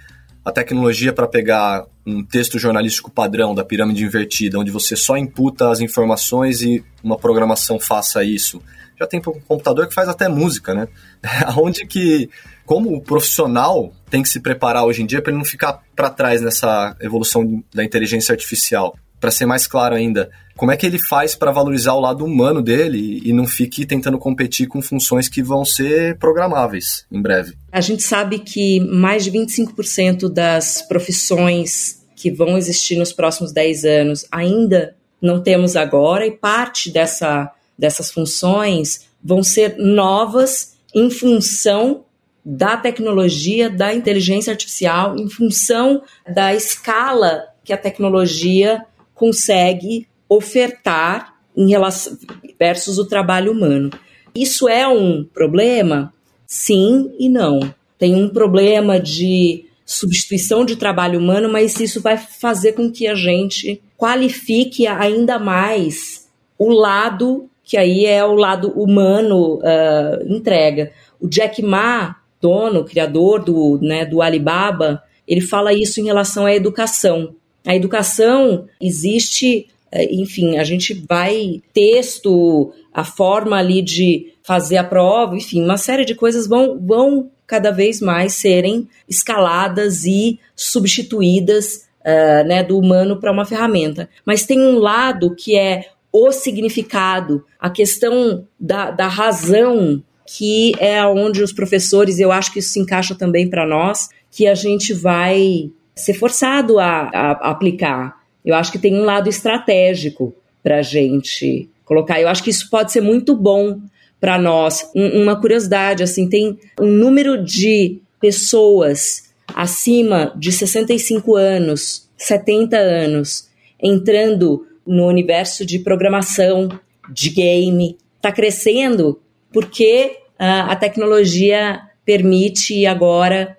a 0.44 0.52
tecnologia 0.52 1.12
para 1.12 1.26
pegar 1.26 1.84
um 2.06 2.22
texto 2.22 2.58
jornalístico 2.58 3.10
padrão 3.10 3.54
da 3.54 3.64
pirâmide 3.64 4.04
invertida, 4.04 4.58
onde 4.58 4.70
você 4.70 4.94
só 4.94 5.16
imputa 5.16 5.70
as 5.70 5.80
informações 5.80 6.62
e 6.62 6.84
uma 7.02 7.16
programação 7.16 7.80
faça 7.80 8.22
isso, 8.22 8.62
já 8.98 9.06
tem 9.06 9.20
um 9.20 9.40
computador 9.40 9.88
que 9.88 9.94
faz 9.94 10.08
até 10.08 10.28
música, 10.28 10.72
né? 10.72 10.88
Onde 11.58 11.84
que, 11.86 12.30
como 12.64 12.94
o 12.94 13.00
profissional 13.00 13.92
tem 14.08 14.22
que 14.22 14.28
se 14.28 14.40
preparar 14.40 14.84
hoje 14.84 15.02
em 15.02 15.06
dia 15.06 15.20
para 15.20 15.30
ele 15.30 15.38
não 15.38 15.44
ficar 15.44 15.82
para 15.94 16.08
trás 16.08 16.40
nessa 16.40 16.96
evolução 17.00 17.62
da 17.74 17.84
inteligência 17.84 18.32
artificial? 18.32 18.96
para 19.20 19.30
ser 19.30 19.46
mais 19.46 19.66
claro 19.66 19.94
ainda, 19.94 20.30
como 20.56 20.72
é 20.72 20.76
que 20.76 20.86
ele 20.86 20.98
faz 21.08 21.34
para 21.34 21.52
valorizar 21.52 21.92
o 21.92 22.00
lado 22.00 22.24
humano 22.24 22.62
dele 22.62 23.20
e 23.24 23.32
não 23.32 23.46
fique 23.46 23.84
tentando 23.84 24.18
competir 24.18 24.66
com 24.66 24.80
funções 24.80 25.28
que 25.28 25.42
vão 25.42 25.64
ser 25.64 26.16
programáveis 26.18 27.04
em 27.12 27.20
breve? 27.20 27.54
A 27.70 27.80
gente 27.80 28.02
sabe 28.02 28.38
que 28.38 28.80
mais 28.80 29.24
de 29.24 29.30
25% 29.30 30.28
das 30.32 30.82
profissões 30.82 32.02
que 32.16 32.30
vão 32.30 32.56
existir 32.56 32.96
nos 32.96 33.12
próximos 33.12 33.52
10 33.52 33.84
anos 33.84 34.26
ainda 34.32 34.96
não 35.20 35.42
temos 35.42 35.76
agora, 35.76 36.26
e 36.26 36.30
parte 36.30 36.90
dessa, 36.90 37.50
dessas 37.78 38.10
funções 38.10 39.06
vão 39.22 39.42
ser 39.42 39.76
novas 39.76 40.76
em 40.94 41.10
função 41.10 42.04
da 42.44 42.76
tecnologia, 42.76 43.68
da 43.68 43.92
inteligência 43.92 44.52
artificial, 44.52 45.16
em 45.16 45.28
função 45.28 46.02
da 46.32 46.54
escala 46.54 47.44
que 47.64 47.72
a 47.72 47.76
tecnologia 47.76 48.84
consegue 49.14 50.06
ofertar 50.28 51.34
em 51.56 51.68
relação 51.68 52.16
versus 52.58 52.98
o 52.98 53.06
trabalho 53.06 53.52
humano. 53.52 53.90
Isso 54.34 54.68
é 54.68 54.86
um 54.86 55.24
problema? 55.24 56.12
Sim 56.46 57.10
e 57.18 57.28
não. 57.28 57.60
Tem 57.98 58.14
um 58.14 58.28
problema 58.28 59.00
de 59.00 59.64
substituição 59.84 60.64
de 60.64 60.76
trabalho 60.76 61.18
humano, 61.18 61.48
mas 61.48 61.78
isso 61.80 62.00
vai 62.00 62.18
fazer 62.18 62.72
com 62.72 62.90
que 62.90 63.06
a 63.06 63.14
gente 63.14 63.80
qualifique 63.96 64.86
ainda 64.86 65.38
mais 65.38 66.28
o 66.58 66.70
lado 66.70 67.48
que 67.66 67.76
aí 67.76 68.06
é 68.06 68.24
o 68.24 68.34
lado 68.34 68.70
humano 68.80 69.56
uh, 69.56 70.32
entrega. 70.32 70.92
O 71.20 71.26
Jack 71.26 71.60
Ma, 71.60 72.14
dono, 72.40 72.84
criador 72.84 73.42
do, 73.42 73.78
né, 73.82 74.06
do 74.06 74.22
Alibaba, 74.22 75.02
ele 75.26 75.40
fala 75.40 75.74
isso 75.74 76.00
em 76.00 76.04
relação 76.04 76.46
à 76.46 76.54
educação. 76.54 77.34
A 77.66 77.74
educação 77.74 78.66
existe, 78.80 79.66
enfim, 79.92 80.58
a 80.58 80.64
gente 80.64 80.94
vai 81.08 81.62
texto, 81.72 82.72
a 82.92 83.04
forma 83.04 83.56
ali 83.56 83.82
de 83.82 84.32
fazer 84.42 84.76
a 84.76 84.84
prova, 84.84 85.36
enfim, 85.36 85.62
uma 85.64 85.76
série 85.76 86.04
de 86.04 86.14
coisas 86.14 86.46
vão, 86.46 86.78
vão 86.80 87.30
cada 87.46 87.70
vez 87.70 88.00
mais 88.00 88.34
serem 88.34 88.88
escaladas 89.08 90.04
e 90.04 90.38
substituídas 90.54 91.86
uh, 92.00 92.46
né, 92.46 92.62
do 92.62 92.78
humano 92.78 93.18
para 93.18 93.32
uma 93.32 93.44
ferramenta. 93.44 94.08
Mas 94.24 94.44
tem 94.44 94.60
um 94.60 94.78
lado 94.78 95.34
que 95.34 95.56
é 95.56 95.86
o 96.12 96.32
significado, 96.32 97.44
a 97.60 97.68
questão 97.68 98.46
da, 98.58 98.90
da 98.90 99.06
razão, 99.06 100.02
que 100.26 100.72
é 100.78 101.04
onde 101.06 101.42
os 101.42 101.52
professores, 101.52 102.18
eu 102.18 102.32
acho 102.32 102.52
que 102.52 102.58
isso 102.58 102.70
se 102.70 102.80
encaixa 102.80 103.14
também 103.14 103.48
para 103.48 103.66
nós, 103.66 104.08
que 104.30 104.46
a 104.46 104.54
gente 104.54 104.92
vai 104.92 105.70
ser 105.94 106.14
forçado 106.14 106.78
a, 106.78 107.10
a, 107.12 107.30
a 107.32 107.50
aplicar. 107.50 108.15
Eu 108.46 108.54
acho 108.54 108.70
que 108.70 108.78
tem 108.78 108.94
um 108.94 109.04
lado 109.04 109.28
estratégico 109.28 110.32
para 110.62 110.78
a 110.78 110.82
gente 110.82 111.68
colocar. 111.84 112.20
Eu 112.20 112.28
acho 112.28 112.42
que 112.42 112.50
isso 112.50 112.70
pode 112.70 112.92
ser 112.92 113.00
muito 113.00 113.34
bom 113.34 113.80
para 114.20 114.38
nós. 114.38 114.88
Um, 114.94 115.22
uma 115.22 115.38
curiosidade, 115.38 116.02
assim, 116.02 116.28
tem 116.28 116.56
um 116.80 116.86
número 116.86 117.44
de 117.44 117.98
pessoas 118.20 119.30
acima 119.54 120.32
de 120.36 120.52
65 120.52 121.34
anos, 121.36 122.08
70 122.16 122.76
anos, 122.76 123.48
entrando 123.82 124.66
no 124.86 125.06
universo 125.06 125.66
de 125.66 125.80
programação, 125.80 126.68
de 127.12 127.30
game, 127.30 127.96
está 128.16 128.32
crescendo 128.32 129.20
porque 129.52 130.18
uh, 130.38 130.70
a 130.70 130.76
tecnologia 130.76 131.80
permite 132.04 132.84
agora 132.84 133.56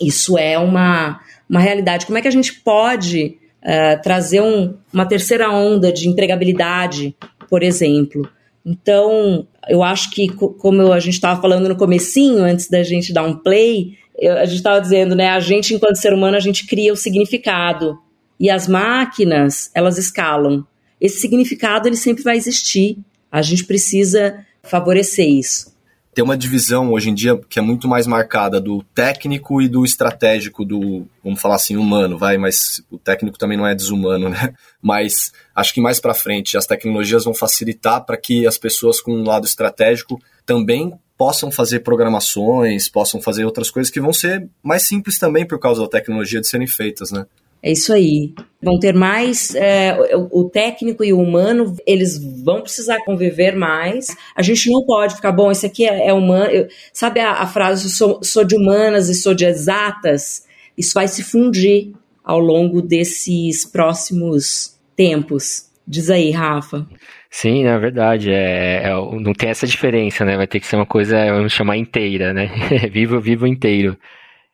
isso 0.00 0.36
é 0.36 0.58
uma, 0.58 1.20
uma 1.48 1.60
realidade. 1.60 2.06
Como 2.06 2.18
é 2.18 2.22
que 2.22 2.28
a 2.28 2.32
gente 2.32 2.54
pode 2.54 3.38
uh, 3.62 4.02
trazer 4.02 4.40
um, 4.40 4.74
uma 4.92 5.06
terceira 5.06 5.50
onda 5.50 5.92
de 5.92 6.08
empregabilidade, 6.08 7.14
por 7.48 7.62
exemplo? 7.62 8.28
Então, 8.64 9.46
eu 9.68 9.82
acho 9.82 10.10
que, 10.10 10.28
como 10.28 10.92
a 10.92 11.00
gente 11.00 11.14
estava 11.14 11.40
falando 11.40 11.68
no 11.68 11.76
comecinho, 11.76 12.44
antes 12.44 12.68
da 12.68 12.82
gente 12.82 13.12
dar 13.12 13.24
um 13.24 13.36
play, 13.36 13.96
eu, 14.18 14.36
a 14.38 14.44
gente 14.44 14.58
estava 14.58 14.80
dizendo, 14.80 15.14
né, 15.14 15.28
a 15.30 15.40
gente, 15.40 15.74
enquanto 15.74 15.96
ser 15.96 16.12
humano, 16.12 16.36
a 16.36 16.40
gente 16.40 16.66
cria 16.66 16.92
o 16.92 16.96
significado. 16.96 17.98
E 18.38 18.50
as 18.50 18.68
máquinas, 18.68 19.70
elas 19.74 19.98
escalam. 19.98 20.66
Esse 21.00 21.20
significado, 21.20 21.88
ele 21.88 21.96
sempre 21.96 22.22
vai 22.22 22.36
existir. 22.36 22.98
A 23.30 23.42
gente 23.42 23.64
precisa 23.64 24.44
favorecer 24.62 25.28
isso 25.28 25.71
tem 26.14 26.22
uma 26.22 26.36
divisão 26.36 26.92
hoje 26.92 27.08
em 27.10 27.14
dia 27.14 27.38
que 27.48 27.58
é 27.58 27.62
muito 27.62 27.88
mais 27.88 28.06
marcada 28.06 28.60
do 28.60 28.82
técnico 28.94 29.62
e 29.62 29.68
do 29.68 29.84
estratégico 29.84 30.64
do, 30.64 31.06
vamos 31.24 31.40
falar 31.40 31.54
assim, 31.54 31.76
humano, 31.76 32.18
vai, 32.18 32.36
mas 32.36 32.84
o 32.90 32.98
técnico 32.98 33.38
também 33.38 33.56
não 33.56 33.66
é 33.66 33.74
desumano, 33.74 34.28
né? 34.30 34.54
Mas 34.80 35.32
acho 35.54 35.72
que 35.72 35.80
mais 35.80 35.98
para 35.98 36.14
frente 36.14 36.56
as 36.56 36.66
tecnologias 36.66 37.24
vão 37.24 37.34
facilitar 37.34 38.04
para 38.04 38.16
que 38.16 38.46
as 38.46 38.58
pessoas 38.58 39.00
com 39.00 39.12
um 39.12 39.24
lado 39.24 39.46
estratégico 39.46 40.20
também 40.44 40.92
possam 41.16 41.50
fazer 41.50 41.80
programações, 41.80 42.88
possam 42.88 43.20
fazer 43.20 43.44
outras 43.44 43.70
coisas 43.70 43.90
que 43.90 44.00
vão 44.00 44.12
ser 44.12 44.48
mais 44.62 44.82
simples 44.82 45.18
também 45.18 45.46
por 45.46 45.58
causa 45.58 45.82
da 45.82 45.88
tecnologia 45.88 46.40
de 46.40 46.48
serem 46.48 46.66
feitas, 46.66 47.10
né? 47.10 47.26
É 47.62 47.70
isso 47.70 47.92
aí. 47.92 48.34
Vão 48.60 48.78
ter 48.78 48.94
mais 48.94 49.54
é, 49.54 49.96
o, 50.30 50.48
técnico 50.48 51.04
e 51.04 51.12
o 51.12 51.20
humano, 51.20 51.76
eles 51.86 52.18
vão 52.42 52.60
precisar 52.60 52.98
conviver 53.04 53.54
mais. 53.54 54.16
A 54.34 54.42
gente 54.42 54.70
não 54.70 54.84
pode 54.84 55.16
ficar 55.16 55.32
bom. 55.32 55.50
Isso 55.50 55.66
aqui 55.66 55.86
é, 55.86 56.08
é 56.08 56.12
humano. 56.12 56.50
Eu, 56.50 56.68
sabe 56.92 57.20
a, 57.20 57.32
a 57.32 57.46
frase 57.46 57.88
sou, 57.90 58.22
sou 58.22 58.44
de 58.44 58.56
humanas 58.56 59.08
e 59.08 59.14
sou 59.14 59.34
de 59.34 59.44
exatas? 59.44 60.44
Isso 60.76 60.94
vai 60.94 61.06
se 61.06 61.22
fundir 61.22 61.92
ao 62.24 62.38
longo 62.38 62.82
desses 62.82 63.64
próximos 63.64 64.76
tempos. 64.96 65.70
Diz 65.86 66.10
aí, 66.10 66.30
Rafa. 66.30 66.86
Sim, 67.28 67.64
na 67.64 67.78
verdade, 67.78 68.30
é, 68.30 68.82
é, 68.84 68.90
não 69.20 69.32
tem 69.32 69.50
essa 69.50 69.66
diferença, 69.66 70.24
né? 70.24 70.36
Vai 70.36 70.46
ter 70.46 70.60
que 70.60 70.66
ser 70.66 70.76
uma 70.76 70.86
coisa, 70.86 71.16
vamos 71.32 71.52
chamar 71.52 71.76
inteira, 71.76 72.32
né? 72.32 72.50
vivo, 72.92 73.20
vivo 73.20 73.46
inteiro. 73.46 73.96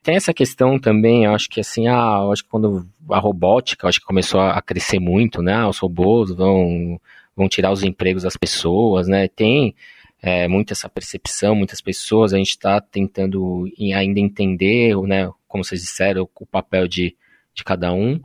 Tem 0.01 0.15
essa 0.15 0.33
questão 0.33 0.79
também, 0.79 1.27
acho 1.27 1.49
que 1.49 1.59
assim, 1.59 1.87
ah, 1.87 2.29
acho 2.31 2.43
que 2.43 2.49
quando 2.49 2.87
a 3.09 3.19
robótica, 3.19 3.87
acho 3.87 3.99
que 3.99 4.05
começou 4.05 4.39
a 4.39 4.61
crescer 4.61 4.99
muito, 4.99 5.41
né? 5.41 5.65
Os 5.65 5.77
robôs 5.79 6.31
vão, 6.31 6.99
vão 7.35 7.49
tirar 7.49 7.71
os 7.71 7.83
empregos 7.83 8.23
das 8.23 8.37
pessoas, 8.37 9.07
né? 9.07 9.27
Tem 9.27 9.75
é, 10.21 10.47
muito 10.47 10.71
essa 10.71 10.87
percepção, 10.89 11.53
muitas 11.55 11.81
pessoas, 11.81 12.33
a 12.33 12.37
gente 12.37 12.51
está 12.51 12.79
tentando 12.79 13.65
ainda 13.93 14.19
entender, 14.19 14.95
né? 15.03 15.29
Como 15.47 15.63
vocês 15.63 15.81
disseram, 15.81 16.29
o 16.35 16.45
papel 16.45 16.87
de, 16.87 17.15
de 17.53 17.63
cada 17.63 17.91
um, 17.91 18.21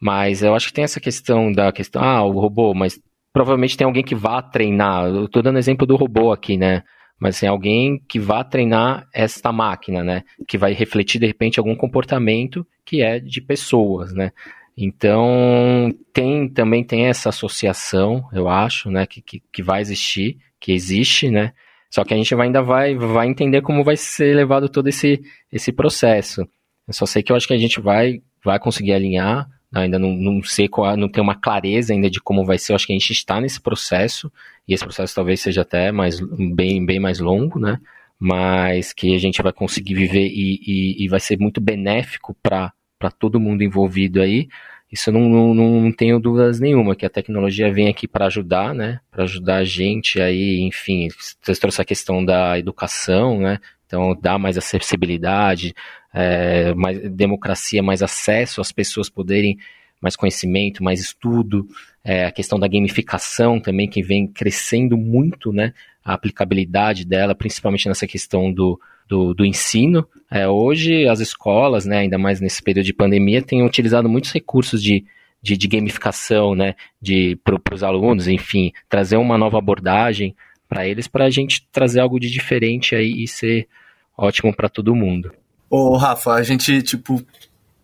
mas 0.00 0.42
eu 0.42 0.54
acho 0.54 0.68
que 0.68 0.72
tem 0.72 0.84
essa 0.84 1.00
questão 1.00 1.52
da 1.52 1.70
questão, 1.70 2.02
ah, 2.02 2.24
o 2.24 2.32
robô, 2.40 2.74
mas 2.74 3.00
provavelmente 3.32 3.76
tem 3.76 3.86
alguém 3.86 4.02
que 4.02 4.14
vá 4.14 4.42
treinar. 4.42 5.06
Eu 5.06 5.26
estou 5.26 5.42
dando 5.42 5.58
exemplo 5.58 5.86
do 5.86 5.96
robô 5.96 6.32
aqui, 6.32 6.56
né? 6.56 6.82
Mas 7.22 7.36
assim, 7.36 7.46
alguém 7.46 8.02
que 8.08 8.18
vá 8.18 8.42
treinar 8.42 9.06
esta 9.14 9.52
máquina, 9.52 10.02
né? 10.02 10.24
Que 10.44 10.58
vai 10.58 10.72
refletir 10.72 11.20
de 11.20 11.26
repente 11.28 11.60
algum 11.60 11.76
comportamento 11.76 12.66
que 12.84 13.00
é 13.00 13.20
de 13.20 13.40
pessoas, 13.40 14.12
né? 14.12 14.32
Então 14.76 15.94
tem 16.12 16.48
também 16.48 16.82
tem 16.82 17.06
essa 17.06 17.28
associação, 17.28 18.28
eu 18.32 18.48
acho, 18.48 18.90
né? 18.90 19.06
Que, 19.06 19.22
que, 19.22 19.40
que 19.52 19.62
vai 19.62 19.80
existir, 19.80 20.36
que 20.58 20.72
existe, 20.72 21.30
né? 21.30 21.52
Só 21.88 22.02
que 22.02 22.12
a 22.12 22.16
gente 22.16 22.34
ainda 22.34 22.60
vai, 22.60 22.96
vai 22.96 23.28
entender 23.28 23.62
como 23.62 23.84
vai 23.84 23.96
ser 23.96 24.34
levado 24.34 24.68
todo 24.68 24.88
esse, 24.88 25.22
esse 25.52 25.70
processo. 25.70 26.40
Eu 26.88 26.92
só 26.92 27.06
sei 27.06 27.22
que 27.22 27.30
eu 27.30 27.36
acho 27.36 27.46
que 27.46 27.54
a 27.54 27.58
gente 27.58 27.80
vai, 27.80 28.20
vai 28.44 28.58
conseguir 28.58 28.94
alinhar, 28.94 29.48
ainda 29.72 29.98
não, 29.98 30.12
não 30.12 30.42
sei 30.42 30.68
qual, 30.68 30.96
não 30.96 31.08
uma 31.18 31.34
clareza 31.34 31.92
ainda 31.92 32.10
de 32.10 32.20
como 32.20 32.44
vai 32.44 32.58
ser. 32.58 32.72
Eu 32.72 32.76
acho 32.76 32.86
que 32.86 32.92
a 32.92 32.98
gente 32.98 33.10
está 33.10 33.40
nesse 33.40 33.60
processo 33.60 34.30
e 34.68 34.74
esse 34.74 34.84
processo 34.84 35.14
talvez 35.14 35.40
seja 35.40 35.62
até 35.62 35.90
mais 35.90 36.20
bem, 36.54 36.84
bem 36.84 37.00
mais 37.00 37.18
longo, 37.18 37.58
né? 37.58 37.80
Mas 38.18 38.92
que 38.92 39.14
a 39.14 39.18
gente 39.18 39.42
vai 39.42 39.52
conseguir 39.52 39.94
viver 39.94 40.28
e, 40.28 40.60
e, 40.66 41.04
e 41.04 41.08
vai 41.08 41.18
ser 41.18 41.38
muito 41.38 41.60
benéfico 41.60 42.36
para 42.42 42.72
todo 43.18 43.40
mundo 43.40 43.62
envolvido 43.62 44.20
aí. 44.20 44.48
Isso 44.92 45.10
não, 45.10 45.26
não, 45.28 45.54
não 45.54 45.90
tenho 45.90 46.20
dúvidas 46.20 46.60
nenhuma, 46.60 46.94
que 46.94 47.06
a 47.06 47.10
tecnologia 47.10 47.72
vem 47.72 47.88
aqui 47.88 48.06
para 48.06 48.26
ajudar, 48.26 48.74
né? 48.74 49.00
Para 49.10 49.24
ajudar 49.24 49.56
a 49.56 49.64
gente 49.64 50.20
aí, 50.20 50.60
enfim, 50.60 51.08
você 51.40 51.58
trouxe 51.58 51.80
a 51.80 51.84
questão 51.84 52.22
da 52.22 52.58
educação, 52.58 53.40
né? 53.40 53.58
Então, 53.86 54.14
dá 54.20 54.38
mais 54.38 54.56
acessibilidade, 54.58 55.74
é, 56.12 56.74
mais 56.74 56.98
democracia, 57.10 57.82
mais 57.82 58.02
acesso, 58.02 58.60
as 58.60 58.72
pessoas 58.72 59.08
poderem 59.08 59.58
mais 60.00 60.16
conhecimento, 60.16 60.82
mais 60.82 61.00
estudo, 61.00 61.66
é, 62.04 62.24
a 62.24 62.32
questão 62.32 62.58
da 62.58 62.66
gamificação 62.66 63.60
também, 63.60 63.88
que 63.88 64.02
vem 64.02 64.26
crescendo 64.26 64.96
muito, 64.96 65.52
né, 65.52 65.72
a 66.04 66.14
aplicabilidade 66.14 67.04
dela, 67.04 67.34
principalmente 67.34 67.86
nessa 67.88 68.06
questão 68.06 68.52
do, 68.52 68.80
do, 69.08 69.32
do 69.32 69.44
ensino. 69.44 70.06
É, 70.28 70.48
hoje, 70.48 71.06
as 71.06 71.20
escolas, 71.20 71.86
né, 71.86 71.98
ainda 71.98 72.18
mais 72.18 72.40
nesse 72.40 72.60
período 72.60 72.86
de 72.86 72.92
pandemia, 72.92 73.40
têm 73.40 73.64
utilizado 73.64 74.08
muitos 74.08 74.32
recursos 74.32 74.82
de, 74.82 75.04
de, 75.40 75.56
de 75.56 75.68
gamificação, 75.68 76.56
né, 76.56 76.74
de, 77.00 77.38
para 77.44 77.74
os 77.74 77.84
alunos, 77.84 78.26
enfim, 78.26 78.72
trazer 78.88 79.16
uma 79.16 79.38
nova 79.38 79.58
abordagem 79.58 80.34
para 80.68 80.88
eles, 80.88 81.06
para 81.06 81.26
a 81.26 81.30
gente 81.30 81.64
trazer 81.70 82.00
algo 82.00 82.18
de 82.18 82.28
diferente 82.28 82.96
aí 82.96 83.22
e 83.22 83.28
ser 83.28 83.68
ótimo 84.16 84.52
para 84.54 84.68
todo 84.68 84.96
mundo. 84.96 85.32
Ô, 85.74 85.96
Rafa, 85.96 86.32
a 86.32 86.42
gente, 86.42 86.82
tipo, 86.82 87.24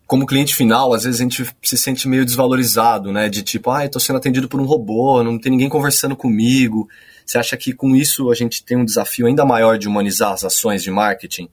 como 0.05 0.27
cliente 0.27 0.55
final, 0.55 0.93
às 0.93 1.05
vezes 1.05 1.19
a 1.19 1.23
gente 1.23 1.43
se 1.63 1.75
sente 1.75 2.07
meio 2.07 2.23
desvalorizado, 2.23 3.11
né? 3.11 3.27
De 3.27 3.41
tipo, 3.41 3.71
ah, 3.71 3.83
eu 3.83 3.89
tô 3.89 3.99
sendo 3.99 4.17
atendido 4.17 4.47
por 4.47 4.61
um 4.61 4.63
robô, 4.63 5.23
não 5.23 5.39
tem 5.39 5.51
ninguém 5.51 5.67
conversando 5.67 6.15
comigo. 6.15 6.87
Você 7.25 7.39
acha 7.39 7.57
que 7.57 7.73
com 7.73 7.95
isso 7.95 8.29
a 8.29 8.35
gente 8.35 8.63
tem 8.63 8.77
um 8.77 8.85
desafio 8.85 9.25
ainda 9.25 9.43
maior 9.43 9.75
de 9.79 9.87
humanizar 9.87 10.33
as 10.33 10.43
ações 10.43 10.83
de 10.83 10.91
marketing? 10.91 11.49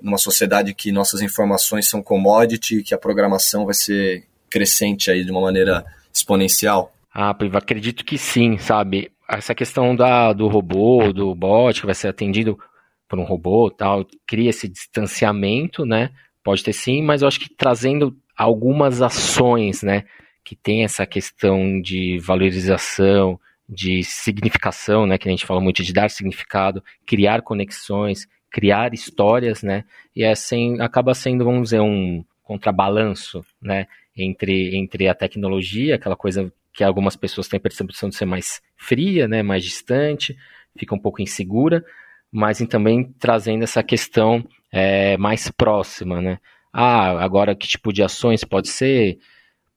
Numa 0.00 0.16
sociedade 0.16 0.72
que 0.74 0.92
nossas 0.92 1.20
informações 1.20 1.88
são 1.88 2.00
commodity, 2.00 2.80
que 2.80 2.94
a 2.94 2.98
programação 2.98 3.64
vai 3.64 3.74
ser 3.74 4.22
crescente 4.48 5.10
aí 5.10 5.24
de 5.24 5.32
uma 5.32 5.40
maneira 5.40 5.84
exponencial? 6.12 6.92
Ah, 7.12 7.36
acredito 7.54 8.04
que 8.04 8.16
sim, 8.16 8.58
sabe? 8.58 9.10
Essa 9.28 9.56
questão 9.56 9.96
da, 9.96 10.32
do 10.32 10.46
robô, 10.46 11.12
do 11.12 11.34
bot 11.34 11.80
que 11.80 11.86
vai 11.86 11.96
ser 11.96 12.06
atendido 12.06 12.56
por 13.14 13.20
um 13.20 13.24
robô 13.24 13.70
tal, 13.70 14.04
cria 14.26 14.50
esse 14.50 14.66
distanciamento, 14.66 15.86
né? 15.86 16.10
Pode 16.42 16.64
ter 16.64 16.72
sim, 16.72 17.00
mas 17.00 17.22
eu 17.22 17.28
acho 17.28 17.38
que 17.38 17.48
trazendo 17.48 18.16
algumas 18.36 19.00
ações, 19.00 19.84
né, 19.84 20.04
que 20.42 20.56
tem 20.56 20.82
essa 20.82 21.06
questão 21.06 21.80
de 21.80 22.18
valorização, 22.18 23.38
de 23.68 24.02
significação, 24.02 25.06
né, 25.06 25.16
que 25.16 25.28
a 25.28 25.30
gente 25.30 25.46
fala 25.46 25.60
muito 25.60 25.82
de 25.82 25.92
dar 25.92 26.10
significado, 26.10 26.82
criar 27.06 27.40
conexões, 27.42 28.26
criar 28.50 28.92
histórias, 28.92 29.62
né, 29.62 29.84
e 30.14 30.24
assim 30.24 30.80
acaba 30.80 31.14
sendo, 31.14 31.44
vamos 31.44 31.70
dizer, 31.70 31.80
um 31.80 32.24
contrabalanço, 32.42 33.44
né, 33.62 33.86
entre, 34.16 34.76
entre 34.76 35.06
a 35.08 35.14
tecnologia, 35.14 35.94
aquela 35.94 36.16
coisa 36.16 36.52
que 36.72 36.82
algumas 36.82 37.14
pessoas 37.14 37.46
têm 37.46 37.58
a 37.58 37.60
percepção 37.60 38.08
de 38.08 38.16
ser 38.16 38.24
mais 38.24 38.60
fria, 38.76 39.28
né, 39.28 39.40
mais 39.42 39.62
distante, 39.62 40.36
fica 40.76 40.94
um 40.94 40.98
pouco 40.98 41.22
insegura, 41.22 41.84
mas 42.34 42.58
também 42.66 43.04
trazendo 43.20 43.62
essa 43.62 43.80
questão 43.80 44.44
é, 44.72 45.16
mais 45.16 45.48
próxima, 45.52 46.20
né? 46.20 46.38
Ah, 46.72 47.22
agora 47.22 47.54
que 47.54 47.68
tipo 47.68 47.92
de 47.92 48.02
ações 48.02 48.42
pode 48.42 48.68
ser? 48.68 49.18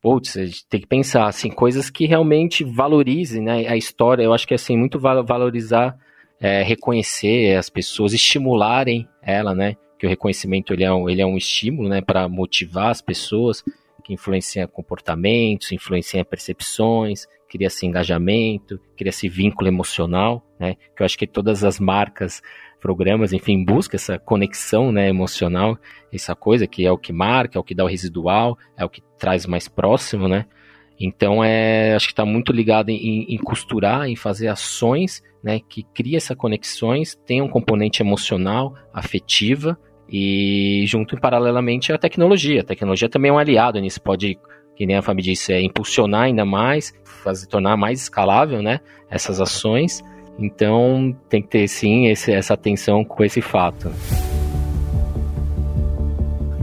Putz, 0.01 0.35
a 0.35 0.45
gente 0.45 0.67
tem 0.67 0.81
que 0.81 0.87
pensar, 0.87 1.27
assim, 1.27 1.51
coisas 1.51 1.91
que 1.91 2.07
realmente 2.07 2.63
valorizem, 2.63 3.43
né? 3.43 3.67
A 3.67 3.77
história, 3.77 4.23
eu 4.23 4.33
acho 4.33 4.47
que 4.47 4.55
assim, 4.55 4.75
muito 4.75 4.99
valorizar, 4.99 5.95
é, 6.39 6.63
reconhecer 6.63 7.55
as 7.55 7.69
pessoas, 7.69 8.11
estimularem 8.11 9.07
ela, 9.21 9.53
né? 9.53 9.75
Que 9.99 10.07
o 10.07 10.09
reconhecimento, 10.09 10.73
ele 10.73 10.83
é 10.83 10.91
um, 10.91 11.07
ele 11.07 11.21
é 11.21 11.25
um 11.27 11.37
estímulo, 11.37 11.87
né? 11.87 12.01
Para 12.01 12.27
motivar 12.27 12.89
as 12.89 13.01
pessoas, 13.01 13.63
que 14.07 14.13
influencia 14.13 14.65
comportamentos, 14.65 15.73
influencia 15.73 16.23
percepções, 16.23 17.27
cria-se 17.49 17.85
engajamento, 17.85 18.79
cria-se 18.95 19.27
vínculo 19.27 19.67
emocional, 19.67 20.41
né? 20.57 20.75
Que 20.95 21.01
eu 21.03 21.05
acho 21.05 21.17
que 21.17 21.27
todas 21.27 21.61
as 21.65 21.77
marcas 21.77 22.41
programas, 22.79 23.33
enfim, 23.33 23.65
busca 23.65 23.97
essa 23.97 24.17
conexão 24.17 24.93
né, 24.93 25.09
emocional, 25.09 25.77
essa 26.13 26.33
coisa 26.33 26.65
que 26.65 26.85
é 26.85 26.91
o 26.91 26.97
que 26.97 27.11
marca, 27.11 27.57
é 27.57 27.59
o 27.59 27.63
que 27.63 27.75
dá 27.75 27.83
o 27.83 27.87
residual, 27.87 28.57
é 28.77 28.85
o 28.85 28.89
que 28.89 29.01
traz 29.19 29.45
mais 29.45 29.67
próximo, 29.67 30.29
né? 30.29 30.45
Então, 30.97 31.43
é, 31.43 31.93
acho 31.93 32.07
que 32.07 32.13
está 32.13 32.25
muito 32.25 32.53
ligado 32.53 32.89
em, 32.89 33.25
em, 33.27 33.37
costurar, 33.37 34.07
em 34.07 34.15
fazer 34.15 34.47
ações 34.47 35.21
né, 35.43 35.59
que 35.59 35.83
cria 35.83 36.17
essas 36.17 36.37
conexões, 36.37 37.19
tem 37.25 37.41
um 37.41 37.49
componente 37.49 38.01
emocional, 38.01 38.73
afetiva, 38.93 39.77
e 40.09 40.83
junto 40.87 41.19
paralelamente 41.19 41.91
a 41.91 41.97
tecnologia. 41.97 42.61
A 42.61 42.63
tecnologia 42.63 43.09
também 43.09 43.29
é 43.29 43.33
um 43.33 43.37
aliado 43.37 43.79
nisso, 43.79 44.01
pode, 44.01 44.37
que 44.75 44.85
nem 44.85 44.95
a 44.95 45.01
Fabi 45.01 45.21
disse, 45.21 45.53
é 45.53 45.61
impulsionar 45.61 46.23
ainda 46.23 46.45
mais, 46.45 46.93
fazer, 47.03 47.47
tornar 47.47 47.75
mais 47.77 48.01
escalável 48.01 48.61
né, 48.61 48.79
essas 49.09 49.41
ações, 49.41 50.03
então 50.39 51.15
tem 51.29 51.41
que 51.41 51.49
ter 51.49 51.67
sim 51.67 52.07
esse, 52.07 52.31
essa 52.31 52.53
atenção 52.53 53.03
com 53.03 53.23
esse 53.23 53.41
fato. 53.41 53.91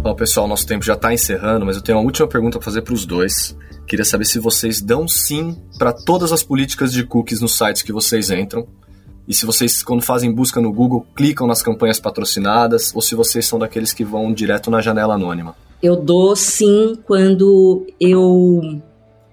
Bom, 0.04 0.14
pessoal, 0.14 0.46
nosso 0.46 0.66
tempo 0.66 0.85
já 0.85 0.92
está 0.92 1.14
encerrando, 1.14 1.64
mas 1.64 1.76
eu 1.76 1.83
tenho 1.83 1.96
uma 1.96 2.04
última 2.04 2.28
pergunta 2.28 2.59
para 2.59 2.64
fazer 2.64 2.83
para 2.83 2.92
os 2.92 3.07
dois. 3.07 3.57
Queria 3.87 4.04
saber 4.04 4.26
se 4.26 4.38
vocês 4.38 4.80
dão 4.83 5.09
sim 5.09 5.57
para 5.78 5.94
todas 5.94 6.30
as 6.30 6.42
políticas 6.42 6.92
de 6.92 7.04
cookies 7.04 7.40
nos 7.40 7.57
sites 7.57 7.80
que 7.83 7.90
vocês 7.92 8.30
entram. 8.30 8.68
E 9.27 9.33
se 9.35 9.47
vocês, 9.47 9.83
quando 9.83 10.03
fazem 10.03 10.33
busca 10.33 10.61
no 10.61 10.73
Google, 10.73 11.07
clicam 11.15 11.47
nas 11.47 11.63
campanhas 11.63 11.99
patrocinadas, 11.99 12.95
ou 12.95 13.01
se 13.01 13.15
vocês 13.15 13.47
são 13.47 13.59
daqueles 13.59 13.93
que 13.93 14.05
vão 14.05 14.33
direto 14.33 14.71
na 14.71 14.81
janela 14.81 15.15
anônima. 15.15 15.57
Eu 15.83 15.97
dou 15.97 16.37
sim 16.37 16.95
quando 17.07 17.87
eu 18.01 18.81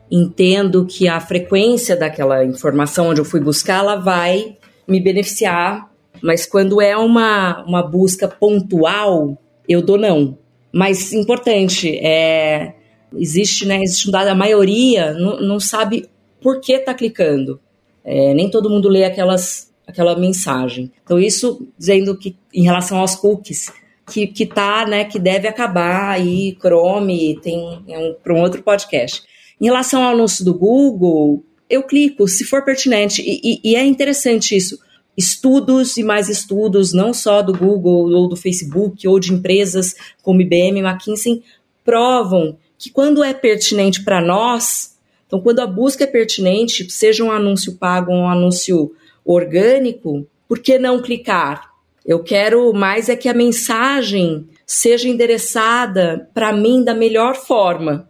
entendo 0.09 0.85
que 0.85 1.07
a 1.07 1.19
frequência 1.19 1.95
daquela 1.95 2.43
informação 2.43 3.09
onde 3.09 3.21
eu 3.21 3.25
fui 3.25 3.39
buscar, 3.39 3.79
ela 3.79 3.95
vai 3.95 4.57
me 4.87 4.99
beneficiar, 4.99 5.89
mas 6.21 6.45
quando 6.45 6.81
é 6.81 6.97
uma, 6.97 7.63
uma 7.65 7.81
busca 7.81 8.27
pontual, 8.27 9.37
eu 9.67 9.81
dou 9.81 9.97
não. 9.97 10.37
Mas 10.73 11.13
importante, 11.13 11.97
é, 11.97 12.75
existe, 13.15 13.65
né, 13.65 13.81
existe 13.81 14.09
um 14.09 14.11
dado, 14.11 14.27
a 14.27 14.35
maioria 14.35 15.13
não, 15.13 15.39
não 15.39 15.59
sabe 15.59 16.09
por 16.41 16.59
que 16.59 16.73
está 16.73 16.93
clicando. 16.93 17.59
É, 18.03 18.33
nem 18.33 18.49
todo 18.49 18.69
mundo 18.69 18.89
lê 18.89 19.05
aquelas, 19.05 19.70
aquela 19.87 20.17
mensagem. 20.17 20.91
Então, 21.03 21.19
isso 21.19 21.67
dizendo 21.77 22.17
que 22.17 22.35
em 22.53 22.63
relação 22.63 22.99
aos 22.99 23.15
cookies, 23.15 23.71
que, 24.11 24.27
que 24.27 24.45
tá, 24.45 24.85
né, 24.85 25.05
que 25.05 25.19
deve 25.19 25.47
acabar 25.47 26.11
aí, 26.11 26.57
Chrome, 26.59 27.39
tem 27.41 27.83
é 27.87 27.97
um, 27.97 28.15
para 28.21 28.33
um 28.33 28.41
outro 28.41 28.61
podcast. 28.61 29.23
Em 29.59 29.65
relação 29.65 30.03
ao 30.03 30.13
anúncio 30.13 30.43
do 30.43 30.53
Google, 30.53 31.43
eu 31.69 31.83
clico 31.83 32.27
se 32.27 32.43
for 32.43 32.63
pertinente. 32.63 33.21
E, 33.21 33.39
e, 33.43 33.71
e, 33.71 33.75
é 33.75 33.85
interessante 33.85 34.55
isso. 34.55 34.77
Estudos 35.15 35.97
e 35.97 36.03
mais 36.03 36.29
estudos, 36.29 36.93
não 36.93 37.13
só 37.13 37.41
do 37.41 37.53
Google 37.53 38.11
ou 38.11 38.27
do 38.27 38.35
Facebook 38.35 39.07
ou 39.07 39.19
de 39.19 39.33
empresas 39.33 39.95
como 40.21 40.41
IBM 40.41 40.79
McKinsey, 40.79 41.43
provam 41.83 42.57
que 42.77 42.89
quando 42.89 43.23
é 43.23 43.33
pertinente 43.33 44.03
para 44.03 44.21
nós, 44.21 44.97
então 45.27 45.39
quando 45.39 45.59
a 45.59 45.67
busca 45.67 46.03
é 46.03 46.07
pertinente, 46.07 46.89
seja 46.89 47.23
um 47.23 47.31
anúncio 47.31 47.75
pago 47.75 48.11
ou 48.11 48.17
um 48.17 48.27
anúncio 48.27 48.91
orgânico, 49.31 50.27
por 50.47 50.59
que 50.59 50.77
não 50.77 51.01
clicar? 51.01 51.71
Eu 52.05 52.23
quero 52.23 52.73
mais 52.73 53.09
é 53.09 53.15
que 53.15 53.29
a 53.29 53.33
mensagem 53.33 54.47
seja 54.65 55.07
endereçada 55.07 56.29
para 56.33 56.51
mim 56.51 56.83
da 56.83 56.93
melhor 56.93 57.35
forma. 57.35 58.09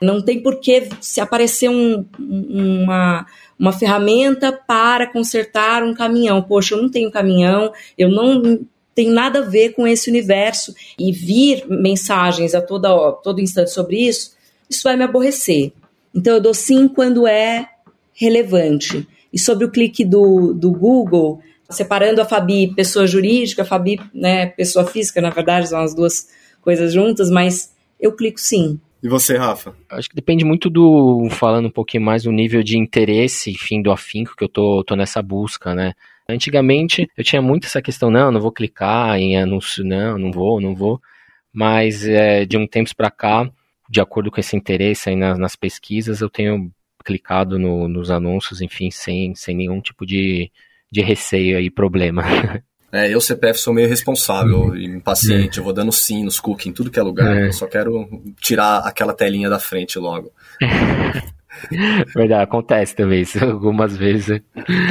Não 0.00 0.22
tem 0.22 0.42
por 0.42 0.60
que 0.60 0.88
se 1.00 1.20
aparecer 1.20 1.68
um, 1.68 2.04
uma, 2.18 3.26
uma 3.58 3.72
ferramenta 3.72 4.52
para 4.52 5.06
consertar 5.06 5.82
um 5.82 5.94
caminhão. 5.94 6.42
Poxa, 6.42 6.74
eu 6.74 6.82
não 6.82 6.88
tenho 6.88 7.10
caminhão, 7.10 7.72
eu 7.98 8.08
não 8.08 8.60
tenho 8.94 9.12
nada 9.12 9.40
a 9.40 9.42
ver 9.42 9.74
com 9.74 9.86
esse 9.86 10.08
universo. 10.08 10.74
E 10.98 11.12
vir 11.12 11.64
mensagens 11.68 12.54
a 12.54 12.62
toda, 12.62 13.12
todo 13.22 13.40
instante 13.40 13.70
sobre 13.70 13.96
isso, 14.08 14.36
isso 14.68 14.84
vai 14.84 14.96
me 14.96 15.04
aborrecer. 15.04 15.72
Então 16.14 16.34
eu 16.34 16.40
dou 16.40 16.54
sim 16.54 16.88
quando 16.88 17.26
é 17.26 17.68
relevante. 18.14 19.06
E 19.32 19.38
sobre 19.38 19.64
o 19.64 19.70
clique 19.70 20.04
do, 20.04 20.52
do 20.52 20.72
Google, 20.72 21.40
separando 21.70 22.20
a 22.20 22.24
Fabi 22.24 22.74
pessoa 22.74 23.06
jurídica, 23.06 23.62
a 23.62 23.64
Fabi 23.64 24.00
né, 24.12 24.46
pessoa 24.46 24.84
física, 24.84 25.20
na 25.20 25.30
verdade, 25.30 25.68
são 25.68 25.80
as 25.80 25.94
duas 25.94 26.28
coisas 26.60 26.92
juntas, 26.92 27.30
mas 27.30 27.74
eu 27.98 28.12
clico 28.12 28.40
sim. 28.40 28.80
E 29.02 29.08
você, 29.08 29.36
Rafa? 29.36 29.74
Acho 29.88 30.10
que 30.10 30.14
depende 30.14 30.44
muito 30.44 30.68
do, 30.68 31.28
falando 31.30 31.66
um 31.66 31.70
pouquinho 31.70 32.02
mais 32.02 32.24
do 32.24 32.32
nível 32.32 32.62
de 32.62 32.76
interesse, 32.76 33.50
enfim, 33.50 33.80
do 33.80 33.90
afinco 33.90 34.36
que 34.36 34.44
eu 34.44 34.48
tô, 34.48 34.84
tô 34.84 34.94
nessa 34.94 35.22
busca, 35.22 35.74
né? 35.74 35.94
Antigamente 36.28 37.08
eu 37.16 37.24
tinha 37.24 37.40
muito 37.40 37.66
essa 37.66 37.80
questão, 37.80 38.10
não, 38.10 38.30
não 38.30 38.40
vou 38.40 38.52
clicar 38.52 39.18
em 39.18 39.36
anúncio, 39.36 39.84
não, 39.84 40.18
não 40.18 40.30
vou, 40.30 40.60
não 40.60 40.74
vou. 40.74 41.00
Mas 41.52 42.06
é, 42.06 42.44
de 42.44 42.58
um 42.58 42.66
tempo 42.66 42.94
para 42.94 43.10
cá, 43.10 43.50
de 43.88 44.00
acordo 44.00 44.30
com 44.30 44.38
esse 44.38 44.54
interesse 44.54 45.08
aí 45.08 45.16
nas, 45.16 45.38
nas 45.38 45.56
pesquisas, 45.56 46.20
eu 46.20 46.28
tenho 46.28 46.70
clicado 47.04 47.58
no, 47.58 47.88
nos 47.88 48.10
anúncios, 48.10 48.60
enfim, 48.60 48.90
sem, 48.90 49.34
sem 49.34 49.56
nenhum 49.56 49.80
tipo 49.80 50.06
de, 50.06 50.50
de 50.90 51.02
receio 51.02 51.60
e 51.60 51.70
problema. 51.70 52.22
É, 52.92 53.08
eu, 53.08 53.20
CPF, 53.20 53.60
sou 53.60 53.72
meio 53.72 53.88
responsável 53.88 54.62
uhum. 54.62 54.76
e 54.76 54.84
impaciente. 54.84 55.58
É. 55.58 55.60
Eu 55.60 55.64
vou 55.64 55.72
dando 55.72 55.92
sim 55.92 56.24
nos 56.24 56.40
cookies 56.40 56.66
em 56.66 56.72
tudo 56.72 56.90
que 56.90 56.98
é 56.98 57.02
lugar. 57.04 57.36
É. 57.36 57.46
Eu 57.46 57.52
só 57.52 57.68
quero 57.68 58.10
tirar 58.40 58.78
aquela 58.78 59.14
telinha 59.14 59.48
da 59.48 59.60
frente 59.60 59.96
logo. 59.96 60.32
Verdade, 62.14 62.42
acontece 62.42 62.94
também 62.94 63.22
isso 63.22 63.42
algumas 63.44 63.96
vezes. 63.96 64.40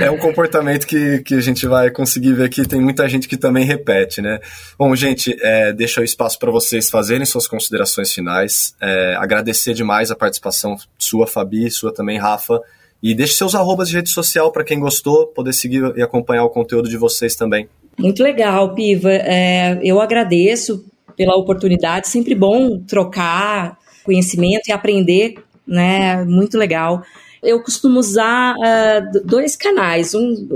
É 0.01 0.11
um 0.11 0.17
comportamento 0.17 0.85
que, 0.85 1.19
que 1.19 1.35
a 1.35 1.41
gente 1.41 1.65
vai 1.65 1.89
conseguir 1.89 2.33
ver 2.33 2.49
que 2.49 2.67
tem 2.67 2.81
muita 2.81 3.07
gente 3.07 3.27
que 3.27 3.37
também 3.37 3.65
repete, 3.65 4.21
né? 4.21 4.39
Bom, 4.77 4.95
gente, 4.95 5.35
é, 5.41 5.71
deixa 5.73 6.01
o 6.01 6.03
espaço 6.03 6.37
para 6.37 6.51
vocês 6.51 6.89
fazerem 6.89 7.25
suas 7.25 7.47
considerações 7.47 8.13
finais. 8.13 8.75
É, 8.81 9.15
agradecer 9.15 9.73
demais 9.73 10.11
a 10.11 10.15
participação 10.15 10.75
sua, 10.97 11.25
Fabi, 11.25 11.69
sua 11.71 11.93
também, 11.93 12.17
Rafa. 12.17 12.59
E 13.01 13.15
deixe 13.15 13.33
seus 13.33 13.55
arrobas 13.55 13.87
de 13.87 13.95
rede 13.95 14.09
social 14.09 14.51
para 14.51 14.63
quem 14.63 14.79
gostou, 14.79 15.27
poder 15.27 15.53
seguir 15.53 15.81
e 15.95 16.01
acompanhar 16.01 16.43
o 16.43 16.49
conteúdo 16.49 16.89
de 16.89 16.97
vocês 16.97 17.35
também. 17.35 17.69
Muito 17.97 18.21
legal, 18.21 18.73
Piva. 18.75 19.11
É, 19.11 19.79
eu 19.81 20.01
agradeço 20.01 20.85
pela 21.15 21.35
oportunidade. 21.37 22.09
Sempre 22.09 22.35
bom 22.35 22.79
trocar 22.79 23.77
conhecimento 24.03 24.67
e 24.67 24.71
aprender, 24.71 25.35
né? 25.69 26.23
Muito 26.25 26.57
legal. 26.57 27.03
Eu 27.41 27.61
costumo 27.61 27.99
usar 27.99 28.55
uh, 28.55 29.25
dois 29.25 29.55
canais. 29.55 30.13
Um, 30.13 30.47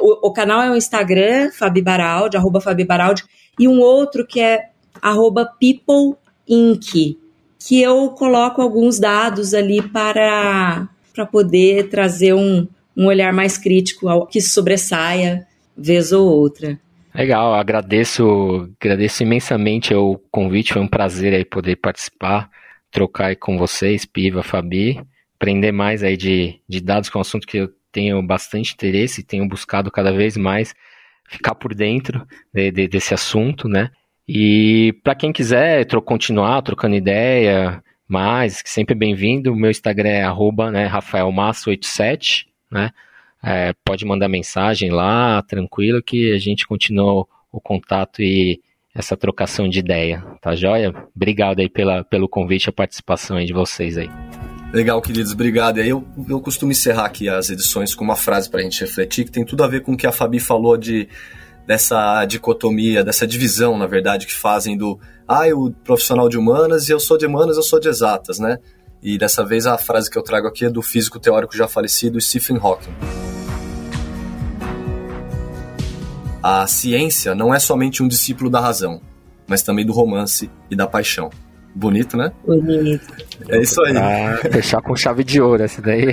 o, 0.00 0.28
o, 0.28 0.32
canal 0.32 0.62
é 0.62 0.70
o 0.70 0.76
Instagram, 0.76 1.50
Fabi 1.50 1.82
Baraldi, 1.82 2.36
arroba 2.36 2.60
Fabi 2.60 2.84
Baraldi, 2.84 3.24
e 3.58 3.66
um 3.66 3.80
outro 3.80 4.24
que 4.24 4.40
é 4.40 4.68
arroba 5.02 5.50
que 7.58 7.82
eu 7.82 8.10
coloco 8.10 8.62
alguns 8.62 9.00
dados 9.00 9.52
ali 9.52 9.82
para, 9.82 10.88
para 11.12 11.26
poder 11.26 11.88
trazer 11.88 12.34
um, 12.34 12.66
um 12.96 13.06
olhar 13.06 13.32
mais 13.32 13.58
crítico 13.58 14.08
ao 14.08 14.26
que 14.26 14.40
sobressaia 14.40 15.46
vez 15.76 16.12
ou 16.12 16.28
outra. 16.28 16.78
Legal, 17.14 17.54
agradeço, 17.54 18.68
agradeço 18.80 19.22
imensamente 19.22 19.92
o 19.94 20.20
convite, 20.30 20.72
foi 20.72 20.82
um 20.82 20.88
prazer 20.88 21.34
aí 21.34 21.44
poder 21.44 21.76
participar, 21.76 22.48
trocar 22.90 23.36
com 23.36 23.58
vocês, 23.58 24.04
Piva, 24.04 24.42
Fabi, 24.42 25.00
aprender 25.34 25.72
mais 25.72 26.02
aí 26.02 26.16
de, 26.16 26.60
de 26.68 26.80
dados, 26.80 27.08
que 27.08 27.16
é 27.16 27.18
um 27.18 27.22
assunto 27.22 27.46
que 27.46 27.58
eu 27.58 27.72
tenho 27.92 28.22
bastante 28.22 28.74
interesse 28.74 29.20
e 29.20 29.24
tenho 29.24 29.48
buscado 29.48 29.90
cada 29.90 30.12
vez 30.12 30.36
mais 30.36 30.74
ficar 31.28 31.54
por 31.54 31.74
dentro 31.74 32.26
de, 32.52 32.70
de, 32.70 32.88
desse 32.88 33.14
assunto, 33.14 33.68
né? 33.68 33.90
E 34.26 34.94
para 35.02 35.14
quem 35.14 35.32
quiser 35.32 35.84
tro 35.86 36.02
continuar 36.02 36.60
trocando 36.62 36.94
ideia 36.94 37.82
mais, 38.06 38.62
que 38.62 38.70
sempre 38.70 38.94
bem-vindo, 38.94 39.54
meu 39.54 39.70
Instagram 39.70 40.08
é 40.08 40.22
arroba, 40.22 40.70
né, 40.70 40.88
rafaelmassa87, 40.88 42.46
né? 42.70 42.90
É, 43.42 43.72
pode 43.84 44.04
mandar 44.04 44.28
mensagem 44.28 44.90
lá, 44.90 45.42
tranquilo, 45.42 46.02
que 46.02 46.32
a 46.32 46.38
gente 46.38 46.66
continua 46.66 47.26
o 47.52 47.60
contato 47.60 48.20
e 48.20 48.60
essa 48.98 49.16
trocação 49.16 49.68
de 49.68 49.78
ideia, 49.78 50.24
tá 50.42 50.56
joia? 50.56 50.92
Obrigado 51.14 51.60
aí 51.60 51.68
pela, 51.68 52.02
pelo 52.02 52.28
convite 52.28 52.68
a 52.68 52.72
participação 52.72 53.36
aí 53.36 53.46
de 53.46 53.52
vocês 53.52 53.96
aí. 53.96 54.10
Legal, 54.72 55.00
queridos, 55.00 55.32
obrigado. 55.32 55.78
E 55.78 55.82
aí 55.82 55.88
eu, 55.88 56.04
eu 56.28 56.40
costumo 56.40 56.72
encerrar 56.72 57.06
aqui 57.06 57.28
as 57.28 57.48
edições 57.48 57.94
com 57.94 58.02
uma 58.02 58.16
frase 58.16 58.50
para 58.50 58.60
a 58.60 58.62
gente 58.62 58.80
refletir, 58.80 59.24
que 59.24 59.30
tem 59.30 59.44
tudo 59.44 59.62
a 59.62 59.68
ver 59.68 59.82
com 59.82 59.92
o 59.92 59.96
que 59.96 60.06
a 60.06 60.12
Fabi 60.12 60.40
falou 60.40 60.76
de 60.76 61.08
dessa 61.64 62.24
dicotomia, 62.24 63.04
dessa 63.04 63.26
divisão, 63.26 63.76
na 63.76 63.86
verdade, 63.86 64.26
que 64.26 64.32
fazem 64.32 64.76
do 64.76 64.98
ah, 65.28 65.46
o 65.54 65.70
profissional 65.70 66.28
de 66.28 66.38
humanas 66.38 66.88
e 66.88 66.92
eu 66.92 66.98
sou 66.98 67.16
de 67.16 67.26
humanas, 67.26 67.56
eu 67.56 67.62
sou 67.62 67.78
de 67.78 67.88
exatas, 67.88 68.38
né? 68.38 68.58
E 69.02 69.16
dessa 69.16 69.44
vez 69.44 69.66
a 69.66 69.78
frase 69.78 70.10
que 70.10 70.18
eu 70.18 70.22
trago 70.22 70.48
aqui 70.48 70.64
é 70.64 70.70
do 70.70 70.82
físico 70.82 71.20
teórico 71.20 71.56
já 71.56 71.68
falecido 71.68 72.20
Stephen 72.20 72.56
Hawking. 72.56 73.27
A 76.50 76.66
ciência 76.66 77.34
não 77.34 77.54
é 77.54 77.58
somente 77.58 78.02
um 78.02 78.08
discípulo 78.08 78.48
da 78.48 78.58
razão, 78.58 79.02
mas 79.46 79.60
também 79.60 79.84
do 79.84 79.92
romance 79.92 80.50
e 80.70 80.74
da 80.74 80.86
paixão. 80.86 81.28
Bonito, 81.74 82.16
né? 82.16 82.32
Bonito. 82.46 83.06
É 83.50 83.60
isso 83.60 83.82
aí. 83.82 83.94
Ah, 83.94 84.38
fechar 84.50 84.80
com 84.80 84.96
chave 84.96 85.22
de 85.22 85.42
ouro 85.42 85.62
essa 85.62 85.82
daí. 85.82 86.06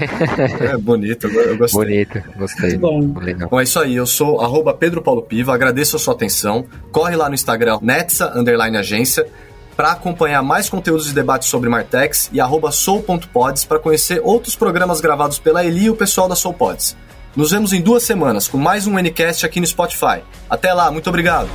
É 0.60 0.78
bonito, 0.78 1.28
eu 1.28 1.58
gostei. 1.58 1.82
Bonito, 1.82 2.24
gostei. 2.38 2.78
Muito 2.78 2.82
bom. 2.82 3.48
Bom, 3.50 3.60
é 3.62 3.64
isso 3.64 3.80
aí. 3.80 3.96
Eu 3.96 4.06
sou 4.06 4.42
arroba 4.42 4.74
Pedro 4.74 5.02
Paulo 5.02 5.22
Piva, 5.22 5.54
agradeço 5.54 5.96
a 5.96 6.00
sua 6.00 6.14
atenção. 6.14 6.66
Corre 6.92 7.16
lá 7.16 7.30
no 7.30 7.36
Instagram, 7.36 7.80
Netsa 7.82 8.38
Underline 8.38 8.76
Agência, 8.76 9.26
para 9.78 9.94
acompanhar 9.94 10.44
mais 10.44 10.68
conteúdos 10.68 11.06
de 11.06 11.14
debates 11.14 11.48
sobre 11.48 11.70
Martex 11.70 12.30
e 12.34 12.42
arroba 12.42 12.74
soul.pods 12.74 13.64
para 13.64 13.80
conhecer 13.80 14.20
outros 14.22 14.58
programas 14.58 15.00
gravados 15.00 15.40
pela 15.40 15.64
Eli 15.64 15.86
e 15.86 15.90
o 15.90 15.96
pessoal 15.96 16.28
da 16.28 16.36
Soulpods. 16.36 16.98
Nos 17.36 17.52
vemos 17.52 17.74
em 17.74 17.82
duas 17.82 18.04
semanas 18.04 18.48
com 18.48 18.58
mais 18.58 18.88
um 18.88 18.98
Ncast 18.98 19.46
aqui 19.46 19.60
no 19.60 19.68
Spotify. 19.68 20.22
Até 20.50 20.74
lá, 20.74 20.90
muito 20.90 21.10
obrigado! 21.10 21.50